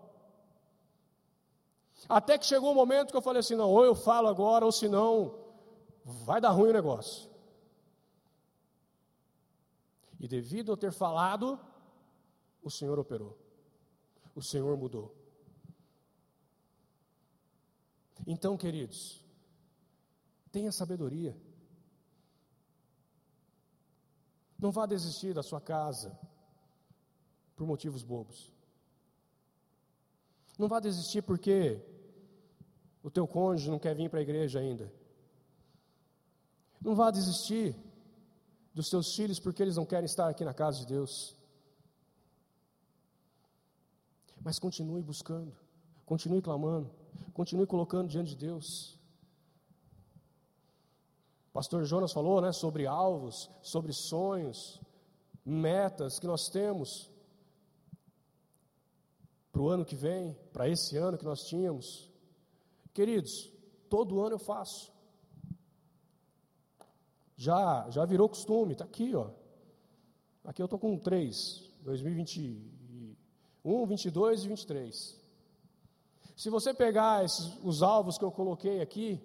Até 2.08 2.36
que 2.36 2.44
chegou 2.44 2.72
um 2.72 2.74
momento 2.74 3.12
que 3.12 3.16
eu 3.16 3.22
falei 3.22 3.38
assim: 3.38 3.54
não, 3.54 3.70
ou 3.70 3.84
eu 3.84 3.94
falo 3.94 4.26
agora, 4.26 4.64
ou 4.64 4.72
senão 4.72 5.38
vai 6.04 6.40
dar 6.40 6.50
ruim 6.50 6.70
o 6.70 6.72
negócio. 6.72 7.30
E 10.18 10.26
devido 10.26 10.72
a 10.72 10.76
ter 10.76 10.90
falado, 10.90 11.60
o 12.60 12.70
Senhor 12.70 12.98
operou, 12.98 13.38
o 14.34 14.42
Senhor 14.42 14.76
mudou. 14.76 15.14
Então, 18.26 18.56
queridos, 18.56 19.22
tenha 20.50 20.72
sabedoria. 20.72 21.36
Não 24.58 24.72
vá 24.72 24.86
desistir 24.86 25.34
da 25.34 25.42
sua 25.42 25.60
casa 25.60 26.18
por 27.54 27.66
motivos 27.66 28.02
bobos. 28.02 28.53
Não 30.58 30.68
vá 30.68 30.80
desistir 30.80 31.22
porque 31.22 31.80
o 33.02 33.10
teu 33.10 33.26
cônjuge 33.26 33.70
não 33.70 33.78
quer 33.78 33.94
vir 33.94 34.08
para 34.08 34.20
a 34.20 34.22
igreja 34.22 34.60
ainda. 34.60 34.92
Não 36.80 36.94
vá 36.94 37.10
desistir 37.10 37.76
dos 38.72 38.88
teus 38.88 39.14
filhos 39.14 39.40
porque 39.40 39.62
eles 39.62 39.76
não 39.76 39.86
querem 39.86 40.04
estar 40.04 40.28
aqui 40.28 40.44
na 40.44 40.54
casa 40.54 40.78
de 40.80 40.86
Deus. 40.86 41.36
Mas 44.42 44.58
continue 44.58 45.02
buscando, 45.02 45.56
continue 46.04 46.42
clamando, 46.42 46.90
continue 47.32 47.66
colocando 47.66 48.08
diante 48.08 48.30
de 48.30 48.36
Deus. 48.36 48.98
Pastor 51.52 51.84
Jonas 51.84 52.12
falou, 52.12 52.40
né, 52.40 52.52
sobre 52.52 52.86
alvos, 52.86 53.48
sobre 53.62 53.92
sonhos, 53.92 54.80
metas 55.44 56.18
que 56.18 56.26
nós 56.26 56.48
temos 56.48 57.13
para 59.54 59.62
o 59.62 59.68
ano 59.68 59.84
que 59.84 59.94
vem, 59.94 60.36
para 60.52 60.68
esse 60.68 60.96
ano 60.96 61.16
que 61.16 61.24
nós 61.24 61.44
tínhamos. 61.44 62.10
Queridos, 62.92 63.52
todo 63.88 64.20
ano 64.20 64.34
eu 64.34 64.38
faço. 64.40 64.92
Já, 67.36 67.88
já 67.88 68.04
virou 68.04 68.28
costume, 68.28 68.72
está 68.72 68.84
aqui, 68.84 69.14
ó. 69.14 69.30
Aqui 70.44 70.60
eu 70.60 70.64
estou 70.64 70.80
com 70.80 70.98
três, 70.98 71.70
2021, 71.82 73.86
22 73.86 74.42
e 74.42 74.48
23. 74.48 75.22
Se 76.36 76.50
você 76.50 76.74
pegar 76.74 77.24
esses, 77.24 77.56
os 77.62 77.80
alvos 77.80 78.18
que 78.18 78.24
eu 78.24 78.32
coloquei 78.32 78.80
aqui, 78.80 79.24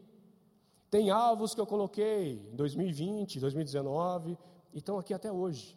tem 0.91 1.09
alvos 1.09 1.55
que 1.55 1.61
eu 1.61 1.65
coloquei 1.65 2.33
em 2.51 2.55
2020, 2.55 3.39
2019, 3.39 4.37
e 4.73 4.77
estão 4.77 4.99
aqui 4.99 5.11
até 5.11 5.31
hoje, 5.31 5.75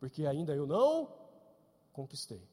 porque 0.00 0.26
ainda 0.26 0.56
eu 0.56 0.66
não 0.66 1.08
conquistei. 1.92 2.51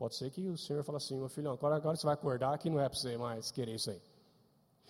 Pode 0.00 0.16
ser 0.16 0.30
que 0.30 0.48
o 0.48 0.56
Senhor 0.56 0.82
fale 0.82 0.96
assim, 0.96 1.14
meu 1.14 1.28
filho, 1.28 1.50
agora, 1.50 1.76
agora 1.76 1.94
você 1.94 2.06
vai 2.06 2.14
acordar 2.14 2.56
que 2.56 2.70
não 2.70 2.80
é 2.80 2.88
para 2.88 2.98
você 2.98 3.18
mais 3.18 3.50
querer 3.50 3.74
isso 3.74 3.90
aí. 3.90 4.00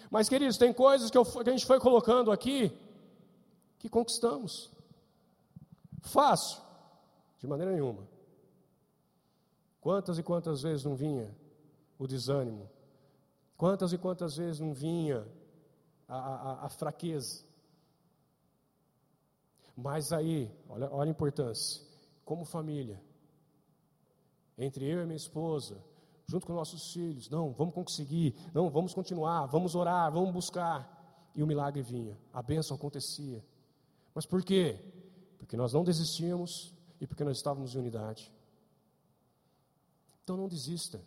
Mas, 0.09 0.29
queridos, 0.29 0.57
tem 0.57 0.73
coisas 0.73 1.11
que, 1.11 1.19
eu, 1.19 1.25
que 1.25 1.51
a 1.51 1.53
gente 1.53 1.67
foi 1.67 1.81
colocando 1.81 2.31
aqui 2.31 2.71
que 3.81 3.89
conquistamos. 3.89 4.71
Fácil? 6.03 6.63
De 7.41 7.49
maneira 7.49 7.73
nenhuma. 7.73 8.07
Quantas 9.81 10.17
e 10.17 10.23
quantas 10.23 10.63
vezes 10.63 10.85
não 10.85 10.95
vinha 10.95 11.29
o 11.99 12.07
desânimo? 12.07 12.71
Quantas 13.57 13.93
e 13.93 13.99
quantas 13.99 14.37
vezes 14.37 14.61
não 14.61 14.73
vinha 14.73 15.27
a, 16.07 16.19
a, 16.19 16.67
a 16.67 16.69
fraqueza? 16.69 17.43
Mas 19.77 20.13
aí, 20.13 20.49
olha, 20.69 20.89
olha 20.93 21.09
a 21.09 21.11
importância. 21.11 21.83
Como 22.25 22.45
família, 22.45 23.03
entre 24.61 24.85
eu 24.85 25.03
e 25.03 25.07
minha 25.07 25.17
esposa, 25.17 25.83
junto 26.27 26.47
com 26.47 26.53
nossos 26.53 26.93
filhos. 26.93 27.31
Não, 27.31 27.51
vamos 27.53 27.75
conseguir, 27.75 28.35
não, 28.53 28.69
vamos 28.69 28.93
continuar, 28.93 29.47
vamos 29.47 29.75
orar, 29.75 30.13
vamos 30.13 30.33
buscar. 30.33 30.99
E 31.35 31.43
o 31.43 31.47
milagre 31.47 31.81
vinha, 31.83 32.17
a 32.33 32.43
bênção 32.43 32.77
acontecia. 32.77 33.43
Mas 34.15 34.27
por 34.27 34.45
quê? 34.45 34.79
Porque 35.39 35.57
nós 35.57 35.73
não 35.73 35.83
desistíamos 35.83 36.75
e 37.01 37.07
porque 37.07 37.25
nós 37.25 37.39
estávamos 37.39 37.75
em 37.75 37.79
unidade. 37.79 38.31
Então 40.23 40.37
não 40.37 40.47
desista. 40.47 41.01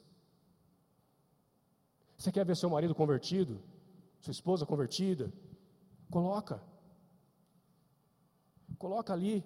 Você 2.17 2.31
quer 2.31 2.45
ver 2.45 2.57
seu 2.57 2.69
marido 2.69 2.95
convertido? 2.95 3.61
Sua 4.19 4.31
esposa 4.31 4.65
convertida? 4.65 5.31
Coloca. 6.09 6.61
Coloca 8.79 9.13
ali. 9.13 9.43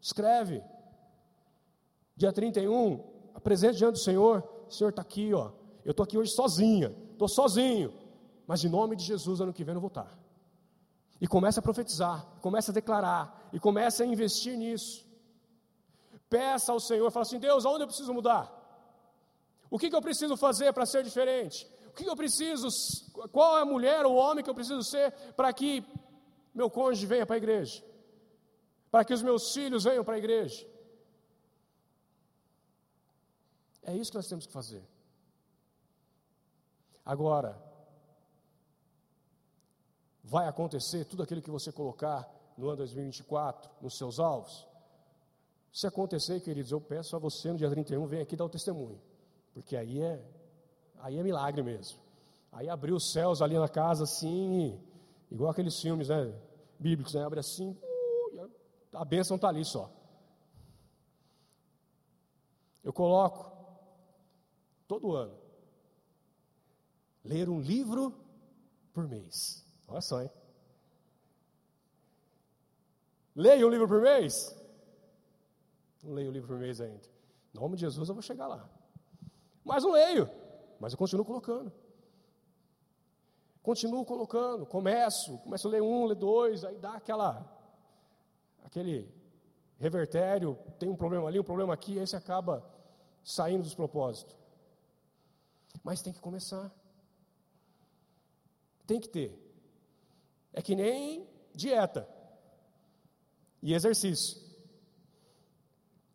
Escreve. 0.00 0.62
Dia 2.16 2.32
31, 2.32 3.02
apresente 3.40 3.78
diante 3.78 3.94
do 3.94 3.98
Senhor, 3.98 4.44
o 4.68 4.72
Senhor 4.72 4.90
está 4.90 5.02
aqui, 5.02 5.32
ó. 5.32 5.50
Eu 5.84 5.90
estou 5.92 6.04
aqui 6.04 6.16
hoje 6.16 6.32
sozinha, 6.32 6.94
estou 7.12 7.28
sozinho, 7.28 7.92
mas 8.46 8.62
em 8.64 8.68
nome 8.68 8.94
de 8.94 9.04
Jesus, 9.04 9.40
ano 9.40 9.52
que 9.52 9.64
vem 9.64 9.74
eu 9.74 9.80
vou 9.80 9.88
estar. 9.88 10.16
E 11.20 11.26
começa 11.26 11.60
a 11.60 11.62
profetizar, 11.62 12.26
começa 12.40 12.70
a 12.70 12.74
declarar, 12.74 13.48
e 13.52 13.58
começa 13.58 14.02
a 14.02 14.06
investir 14.06 14.56
nisso. 14.56 15.06
Peça 16.28 16.70
ao 16.70 16.78
Senhor, 16.78 17.10
fala 17.10 17.22
assim: 17.22 17.38
Deus, 17.38 17.64
aonde 17.64 17.82
eu 17.82 17.86
preciso 17.88 18.12
mudar? 18.14 18.44
O 19.70 19.78
que, 19.78 19.88
que 19.88 19.96
eu 19.96 20.02
preciso 20.02 20.36
fazer 20.36 20.72
para 20.72 20.84
ser 20.84 21.02
diferente? 21.02 21.66
O 21.88 21.92
que, 21.92 22.04
que 22.04 22.10
eu 22.10 22.16
preciso, 22.16 22.68
qual 23.32 23.58
é 23.58 23.62
a 23.62 23.64
mulher 23.64 24.04
ou 24.06 24.14
homem 24.14 24.44
que 24.44 24.50
eu 24.50 24.54
preciso 24.54 24.82
ser 24.82 25.12
para 25.34 25.52
que 25.52 25.84
meu 26.54 26.70
cônjuge 26.70 27.06
venha 27.06 27.26
para 27.26 27.36
a 27.36 27.38
igreja? 27.38 27.82
Para 28.90 29.04
que 29.04 29.14
os 29.14 29.22
meus 29.22 29.52
filhos 29.52 29.84
venham 29.84 30.04
para 30.04 30.14
a 30.14 30.18
igreja? 30.18 30.66
É 33.90 33.96
isso 33.96 34.12
que 34.12 34.16
nós 34.16 34.28
temos 34.28 34.46
que 34.46 34.52
fazer. 34.52 34.84
Agora, 37.04 37.60
vai 40.22 40.46
acontecer 40.46 41.04
tudo 41.04 41.24
aquilo 41.24 41.42
que 41.42 41.50
você 41.50 41.72
colocar 41.72 42.28
no 42.56 42.68
ano 42.68 42.76
2024 42.76 43.68
nos 43.82 43.98
seus 43.98 44.20
alvos? 44.20 44.64
Se 45.72 45.88
acontecer, 45.88 46.40
queridos, 46.40 46.70
eu 46.70 46.80
peço 46.80 47.16
a 47.16 47.18
você 47.18 47.50
no 47.50 47.58
dia 47.58 47.68
31, 47.68 48.06
vem 48.06 48.20
aqui 48.20 48.36
dar 48.36 48.44
o 48.44 48.48
testemunho. 48.48 49.00
Porque 49.52 49.76
aí 49.76 50.00
é, 50.00 50.24
aí 51.00 51.18
é 51.18 51.22
milagre 51.24 51.60
mesmo. 51.60 51.98
Aí 52.52 52.68
abriu 52.68 52.94
os 52.94 53.10
céus 53.12 53.42
ali 53.42 53.58
na 53.58 53.68
casa 53.68 54.04
assim, 54.04 54.80
igual 55.32 55.50
aqueles 55.50 55.80
filmes, 55.80 56.08
né, 56.08 56.32
bíblicos, 56.78 57.14
né, 57.14 57.24
abre 57.24 57.40
assim, 57.40 57.76
uh, 58.34 58.50
a 58.92 59.04
bênção 59.04 59.34
está 59.34 59.48
ali 59.48 59.64
só. 59.64 59.90
Eu 62.84 62.92
coloco 62.92 63.59
todo 64.90 65.14
ano 65.14 65.38
ler 67.24 67.48
um 67.48 67.60
livro 67.60 68.12
por 68.92 69.06
mês. 69.06 69.64
Olha 69.86 70.00
só, 70.00 70.20
hein? 70.20 70.30
Leia 73.36 73.64
um 73.64 73.70
livro 73.70 73.86
por 73.86 74.00
mês? 74.00 74.52
Não 76.02 76.12
leio 76.12 76.30
um 76.30 76.32
livro 76.32 76.48
por 76.48 76.58
mês 76.58 76.80
ainda. 76.80 77.08
Em 77.54 77.60
nome 77.60 77.76
de 77.76 77.82
Jesus 77.82 78.08
eu 78.08 78.14
vou 78.16 78.22
chegar 78.22 78.48
lá. 78.48 78.68
Mas 79.64 79.84
não 79.84 79.92
leio. 79.92 80.28
Mas 80.80 80.92
eu 80.92 80.98
continuo 80.98 81.24
colocando. 81.24 81.72
Continuo 83.62 84.04
colocando, 84.04 84.66
começo, 84.66 85.38
começo 85.38 85.68
a 85.68 85.70
ler 85.70 85.82
um, 85.82 86.06
ler 86.06 86.16
dois, 86.16 86.64
aí 86.64 86.78
dá 86.78 86.94
aquela, 86.94 87.46
aquele 88.64 89.14
revertério, 89.78 90.58
tem 90.80 90.88
um 90.88 90.96
problema 90.96 91.28
ali, 91.28 91.38
um 91.38 91.44
problema 91.44 91.74
aqui, 91.74 92.00
aí 92.00 92.06
você 92.06 92.16
acaba 92.16 92.64
saindo 93.22 93.62
dos 93.62 93.74
propósitos. 93.74 94.39
Mas 95.82 96.02
tem 96.02 96.12
que 96.12 96.20
começar. 96.20 96.70
Tem 98.86 99.00
que 99.00 99.08
ter. 99.08 99.38
É 100.52 100.60
que 100.60 100.74
nem 100.74 101.28
dieta 101.54 102.08
e 103.62 103.72
exercício. 103.72 104.40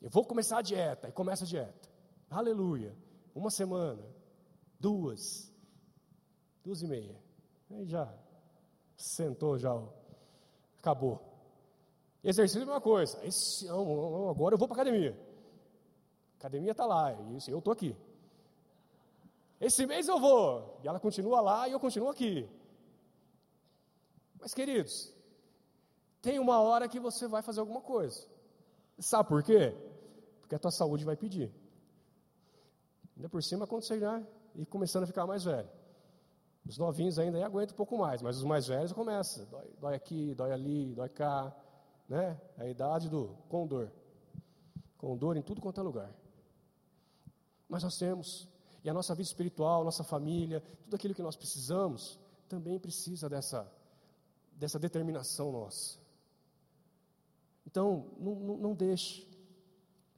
Eu 0.01 0.09
vou 0.09 0.25
começar 0.25 0.59
a 0.59 0.61
dieta, 0.61 1.07
e 1.07 1.11
começa 1.11 1.45
a 1.45 1.47
dieta. 1.47 1.89
Aleluia 2.29 2.95
uma 3.35 3.51
semana, 3.51 4.01
duas, 4.79 5.51
duas 6.63 6.81
e 6.81 6.87
meia. 6.87 7.21
Aí 7.69 7.85
já 7.85 8.11
sentou, 8.95 9.59
já 9.59 9.77
acabou. 10.79 11.21
Exercício 12.23 12.61
é 12.61 12.63
a 12.63 12.65
mesma 12.65 12.81
coisa. 12.81 13.23
Esse, 13.25 13.67
agora 13.67 14.55
eu 14.55 14.57
vou 14.57 14.67
para 14.67 14.81
academia. 14.81 15.19
academia 16.39 16.71
está 16.71 16.85
lá, 16.85 17.13
isso, 17.35 17.51
eu 17.51 17.59
estou 17.59 17.73
aqui. 17.73 17.95
Esse 19.59 19.85
mês 19.85 20.07
eu 20.07 20.19
vou. 20.19 20.79
E 20.83 20.87
ela 20.87 20.99
continua 20.99 21.41
lá 21.41 21.67
e 21.67 21.71
eu 21.71 21.79
continuo 21.79 22.09
aqui. 22.09 22.49
Mas, 24.39 24.53
queridos, 24.53 25.13
tem 26.21 26.39
uma 26.39 26.59
hora 26.59 26.87
que 26.87 26.99
você 26.99 27.27
vai 27.27 27.41
fazer 27.41 27.59
alguma 27.59 27.81
coisa. 27.81 28.27
Sabe 28.99 29.27
por 29.27 29.43
quê? 29.43 29.75
Porque 30.41 30.55
a 30.55 30.59
tua 30.59 30.71
saúde 30.71 31.05
vai 31.05 31.15
pedir. 31.15 31.53
Ainda 33.15 33.29
por 33.29 33.41
cima, 33.41 33.65
quando 33.65 33.83
você 33.83 33.99
já 33.99 34.21
ir 34.55 34.65
começando 34.65 35.03
a 35.03 35.07
ficar 35.07 35.25
mais 35.25 35.43
velho. 35.43 35.69
Os 36.65 36.77
novinhos 36.77 37.19
ainda 37.19 37.43
aguentam 37.45 37.73
um 37.73 37.77
pouco 37.77 37.97
mais, 37.97 38.21
mas 38.21 38.37
os 38.37 38.43
mais 38.43 38.67
velhos 38.67 38.91
começam. 38.91 39.45
Dói, 39.45 39.71
dói 39.79 39.95
aqui, 39.95 40.33
dói 40.33 40.51
ali, 40.51 40.93
dói 40.95 41.09
cá. 41.09 41.55
Né? 42.09 42.39
É 42.57 42.63
a 42.63 42.69
idade 42.69 43.09
do 43.09 43.35
condor. 43.49 43.91
Condor 44.97 45.37
em 45.37 45.41
tudo 45.41 45.61
quanto 45.61 45.79
é 45.79 45.83
lugar. 45.83 46.11
Mas 47.69 47.83
nós 47.83 47.97
temos. 47.97 48.47
E 48.85 48.89
a 48.89 48.93
nossa 48.93 49.15
vida 49.15 49.27
espiritual, 49.27 49.83
nossa 49.83 50.03
família, 50.03 50.61
tudo 50.83 50.95
aquilo 50.95 51.15
que 51.15 51.23
nós 51.23 51.35
precisamos, 51.35 52.19
também 52.47 52.77
precisa 52.77 53.27
dessa, 53.27 53.67
dessa 54.51 54.77
determinação 54.77 55.51
nossa. 55.51 55.97
Então, 57.65 58.11
não, 58.19 58.35
não, 58.35 58.57
não 58.57 58.73
deixe. 58.75 59.27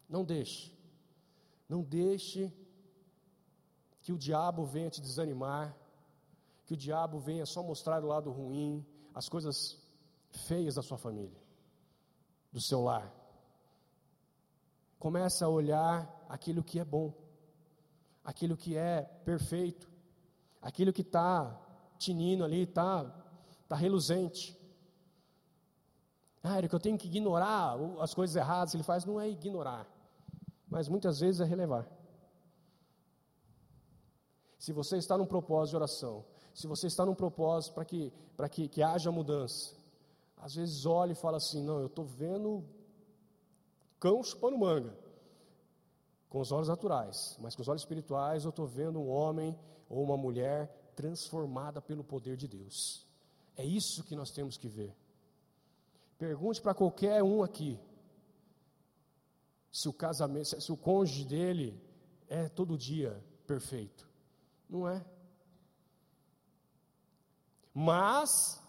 Não 0.09 0.25
deixe. 0.25 0.77
Não 1.69 1.81
deixe 1.81 2.51
que 4.01 4.11
o 4.11 4.17
diabo 4.17 4.65
venha 4.65 4.89
te 4.89 4.99
desanimar, 4.99 5.73
que 6.65 6.73
o 6.73 6.77
diabo 6.77 7.19
venha 7.19 7.45
só 7.45 7.63
mostrar 7.63 8.03
o 8.03 8.07
lado 8.07 8.29
ruim, 8.31 8.85
as 9.15 9.29
coisas 9.29 9.81
feias 10.45 10.75
da 10.75 10.81
sua 10.81 10.97
família, 10.97 11.41
do 12.51 12.59
seu 12.59 12.83
lar. 12.83 13.13
Comece 14.99 15.41
a 15.41 15.47
olhar 15.47 16.25
aquilo 16.27 16.61
que 16.61 16.81
é 16.81 16.83
bom, 16.83 17.13
aquilo 18.27 18.57
que 18.57 18.75
é 18.75 19.03
perfeito, 19.23 19.89
aquilo 20.61 20.91
que 20.91 21.01
está 21.01 21.57
tinindo 21.97 22.43
ali, 22.43 22.63
está 22.63 23.05
tá 23.69 23.75
reluzente. 23.77 24.53
Ah, 26.43 26.61
que 26.61 26.75
eu 26.75 26.79
tenho 26.79 26.97
que 26.97 27.07
ignorar 27.07 27.77
as 28.01 28.13
coisas 28.13 28.35
erradas 28.35 28.71
que 28.71 28.77
ele 28.77 28.83
faz, 28.83 29.05
não 29.05 29.19
é 29.19 29.29
ignorar, 29.29 29.87
mas 30.69 30.89
muitas 30.89 31.21
vezes 31.21 31.39
é 31.39 31.45
relevar. 31.45 31.87
Se 34.59 34.73
você 34.73 34.97
está 34.97 35.17
num 35.17 35.25
propósito 35.25 35.71
de 35.71 35.75
oração, 35.77 36.25
se 36.53 36.67
você 36.67 36.87
está 36.87 37.05
num 37.05 37.15
propósito 37.15 37.75
para 37.75 37.85
que, 37.85 38.11
que, 38.51 38.67
que 38.67 38.83
haja 38.83 39.09
mudança, 39.09 39.73
às 40.35 40.55
vezes 40.55 40.85
olha 40.85 41.13
e 41.13 41.15
fala 41.15 41.37
assim: 41.37 41.63
não, 41.63 41.79
eu 41.79 41.87
estou 41.87 42.03
vendo 42.03 42.65
cão 44.01 44.21
chupando 44.21 44.57
manga, 44.57 44.93
com 46.29 46.39
os 46.39 46.51
olhos 46.51 46.67
naturais, 46.67 47.37
mas 47.39 47.55
com 47.55 47.61
os 47.61 47.67
olhos 47.67 47.81
espirituais 47.81 48.43
eu 48.43 48.49
estou 48.49 48.67
vendo 48.67 48.99
um 48.99 49.09
homem 49.09 49.57
ou 49.89 50.03
uma 50.03 50.17
mulher 50.17 50.67
transformada 50.95 51.81
pelo 51.81 52.03
poder 52.03 52.35
de 52.35 52.47
Deus. 52.47 53.05
É 53.55 53.63
isso 53.63 54.03
que 54.03 54.15
nós 54.15 54.31
temos 54.31 54.57
que 54.57 54.67
ver. 54.67 54.95
Pergunte 56.17 56.61
para 56.61 56.73
qualquer 56.73 57.23
um 57.23 57.43
aqui 57.43 57.79
se 59.71 59.87
o 59.87 59.93
casamento, 59.93 60.59
se 60.59 60.71
o 60.71 60.77
cônjuge 60.77 61.25
dele 61.25 61.79
é 62.27 62.49
todo 62.49 62.77
dia 62.77 63.23
perfeito. 63.45 64.09
Não 64.67 64.87
é. 64.87 65.05
Mas 67.73 68.61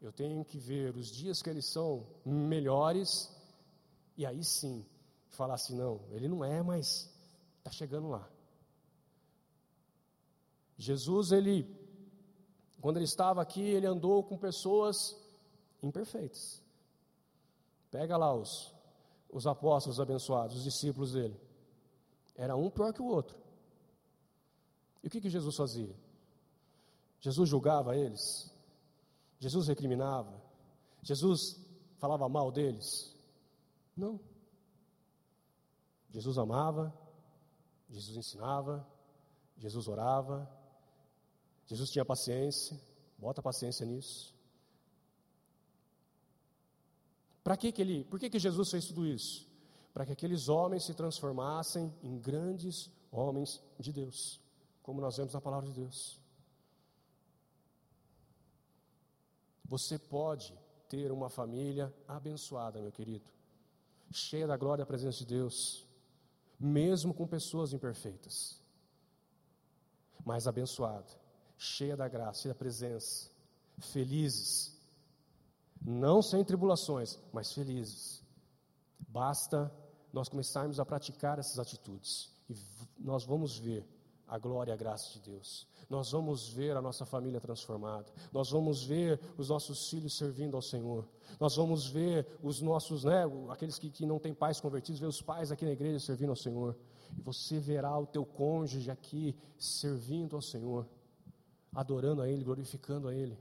eu 0.00 0.12
tenho 0.12 0.44
que 0.44 0.56
ver 0.56 0.96
os 0.96 1.10
dias 1.10 1.42
que 1.42 1.50
eles 1.50 1.66
são 1.66 2.06
melhores 2.24 3.28
e 4.16 4.24
aí 4.24 4.42
sim 4.44 4.86
falar 5.30 5.54
assim, 5.54 5.76
não, 5.76 6.00
ele 6.10 6.28
não 6.28 6.44
é, 6.44 6.62
mas 6.62 7.10
está 7.58 7.70
chegando 7.70 8.08
lá. 8.08 8.28
Jesus, 10.76 11.30
ele, 11.32 11.68
quando 12.80 12.96
ele 12.96 13.04
estava 13.04 13.42
aqui, 13.42 13.60
ele 13.60 13.86
andou 13.86 14.22
com 14.22 14.36
pessoas 14.36 15.16
imperfeitas. 15.82 16.62
Pega 17.90 18.16
lá 18.16 18.34
os, 18.34 18.74
os 19.30 19.46
apóstolos 19.46 20.00
abençoados, 20.00 20.56
os 20.56 20.64
discípulos 20.64 21.12
dele. 21.12 21.38
Era 22.34 22.56
um 22.56 22.70
pior 22.70 22.92
que 22.92 23.02
o 23.02 23.06
outro. 23.06 23.36
E 25.02 25.08
o 25.08 25.10
que, 25.10 25.20
que 25.20 25.28
Jesus 25.28 25.56
fazia? 25.56 25.94
Jesus 27.20 27.48
julgava 27.48 27.96
eles? 27.96 28.50
Jesus 29.38 29.68
recriminava? 29.68 30.40
Jesus 31.02 31.60
falava 31.98 32.28
mal 32.28 32.50
deles? 32.50 33.14
Não. 33.96 34.20
Jesus 36.10 36.38
amava, 36.38 36.92
Jesus 37.88 38.16
ensinava, 38.16 38.86
Jesus 39.56 39.88
orava, 39.88 40.50
Jesus 41.66 41.90
tinha 41.90 42.04
paciência, 42.04 42.80
bota 43.18 43.42
paciência 43.42 43.86
nisso. 43.86 44.34
Para 47.42 47.56
que, 47.56 47.72
que 47.72 47.80
ele, 47.80 48.04
por 48.04 48.18
que, 48.18 48.28
que 48.28 48.38
Jesus 48.38 48.70
fez 48.70 48.86
tudo 48.86 49.06
isso? 49.06 49.48
Para 49.92 50.04
que 50.04 50.12
aqueles 50.12 50.48
homens 50.48 50.84
se 50.84 50.94
transformassem 50.94 51.92
em 52.02 52.18
grandes 52.18 52.90
homens 53.10 53.60
de 53.78 53.92
Deus 53.92 54.40
como 54.90 55.00
nós 55.00 55.16
vemos 55.16 55.32
na 55.32 55.40
palavra 55.40 55.68
de 55.68 55.74
Deus. 55.74 56.18
Você 59.64 59.98
pode 59.98 60.52
ter 60.88 61.12
uma 61.12 61.30
família 61.30 61.94
abençoada, 62.08 62.80
meu 62.80 62.90
querido, 62.90 63.24
cheia 64.10 64.48
da 64.48 64.56
glória 64.56 64.82
e 64.82 64.84
da 64.84 64.86
presença 64.86 65.18
de 65.18 65.26
Deus, 65.26 65.86
mesmo 66.60 67.14
com 67.14 67.26
pessoas 67.26 67.72
imperfeitas, 67.72 68.60
mas 70.24 70.46
abençoada, 70.46 71.10
cheia 71.56 71.96
da 71.96 72.06
graça 72.06 72.46
e 72.46 72.50
da 72.50 72.54
presença, 72.54 73.30
felizes, 73.78 74.78
não 75.80 76.20
sem 76.20 76.44
tribulações, 76.44 77.18
mas 77.32 77.52
felizes. 77.52 78.22
Basta 79.08 79.72
nós 80.12 80.28
começarmos 80.28 80.78
a 80.78 80.84
praticar 80.84 81.38
essas 81.38 81.58
atitudes, 81.58 82.30
e 82.48 82.54
nós 82.98 83.24
vamos 83.24 83.56
ver 83.58 83.88
a 84.30 84.38
glória 84.38 84.70
e 84.70 84.74
a 84.74 84.76
graça 84.76 85.18
de 85.18 85.28
Deus. 85.28 85.66
Nós 85.88 86.12
vamos 86.12 86.48
ver 86.48 86.76
a 86.76 86.80
nossa 86.80 87.04
família 87.04 87.40
transformada. 87.40 88.06
Nós 88.32 88.48
vamos 88.48 88.84
ver 88.84 89.20
os 89.36 89.48
nossos 89.48 89.90
filhos 89.90 90.16
servindo 90.16 90.54
ao 90.54 90.62
Senhor. 90.62 91.04
Nós 91.40 91.56
vamos 91.56 91.88
ver 91.88 92.24
os 92.40 92.60
nossos, 92.60 93.02
né, 93.02 93.24
aqueles 93.48 93.76
que, 93.76 93.90
que 93.90 94.06
não 94.06 94.20
têm 94.20 94.32
pais 94.32 94.60
convertidos, 94.60 95.00
ver 95.00 95.08
os 95.08 95.20
pais 95.20 95.50
aqui 95.50 95.64
na 95.64 95.72
igreja 95.72 95.98
servindo 95.98 96.30
ao 96.30 96.36
Senhor. 96.36 96.76
E 97.18 97.20
você 97.20 97.58
verá 97.58 97.98
o 97.98 98.06
teu 98.06 98.24
cônjuge 98.24 98.88
aqui 98.88 99.36
servindo 99.58 100.36
ao 100.36 100.42
Senhor, 100.42 100.86
adorando 101.74 102.22
a 102.22 102.28
Ele, 102.28 102.44
glorificando 102.44 103.08
a 103.08 103.14
Ele. 103.14 103.36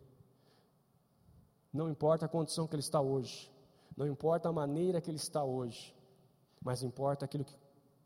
Não 1.71 1.87
importa 1.87 2.25
a 2.25 2.29
condição 2.29 2.65
que 2.65 2.73
ele 2.73 2.81
está 2.81 2.99
hoje, 2.99 3.51
não 3.95 4.07
importa 4.07 4.49
a 4.49 4.51
maneira 4.51 4.99
que 4.99 5.11
ele 5.11 5.17
está 5.17 5.43
hoje, 5.43 5.95
mas 6.59 6.81
importa 6.81 7.25
aquilo 7.25 7.45
que, 7.45 7.55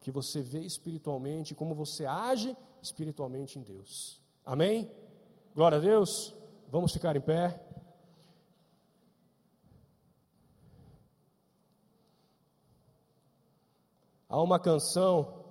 que 0.03 0.11
você 0.11 0.41
vê 0.41 0.59
espiritualmente, 0.59 1.55
como 1.55 1.73
você 1.73 2.05
age 2.05 2.55
espiritualmente 2.81 3.57
em 3.57 3.63
Deus. 3.63 4.21
Amém? 4.45 4.91
Glória 5.55 5.77
a 5.77 5.81
Deus. 5.81 6.35
Vamos 6.69 6.91
ficar 6.91 7.15
em 7.15 7.21
pé. 7.21 7.57
Há 14.27 14.41
uma 14.41 14.59
canção 14.59 15.42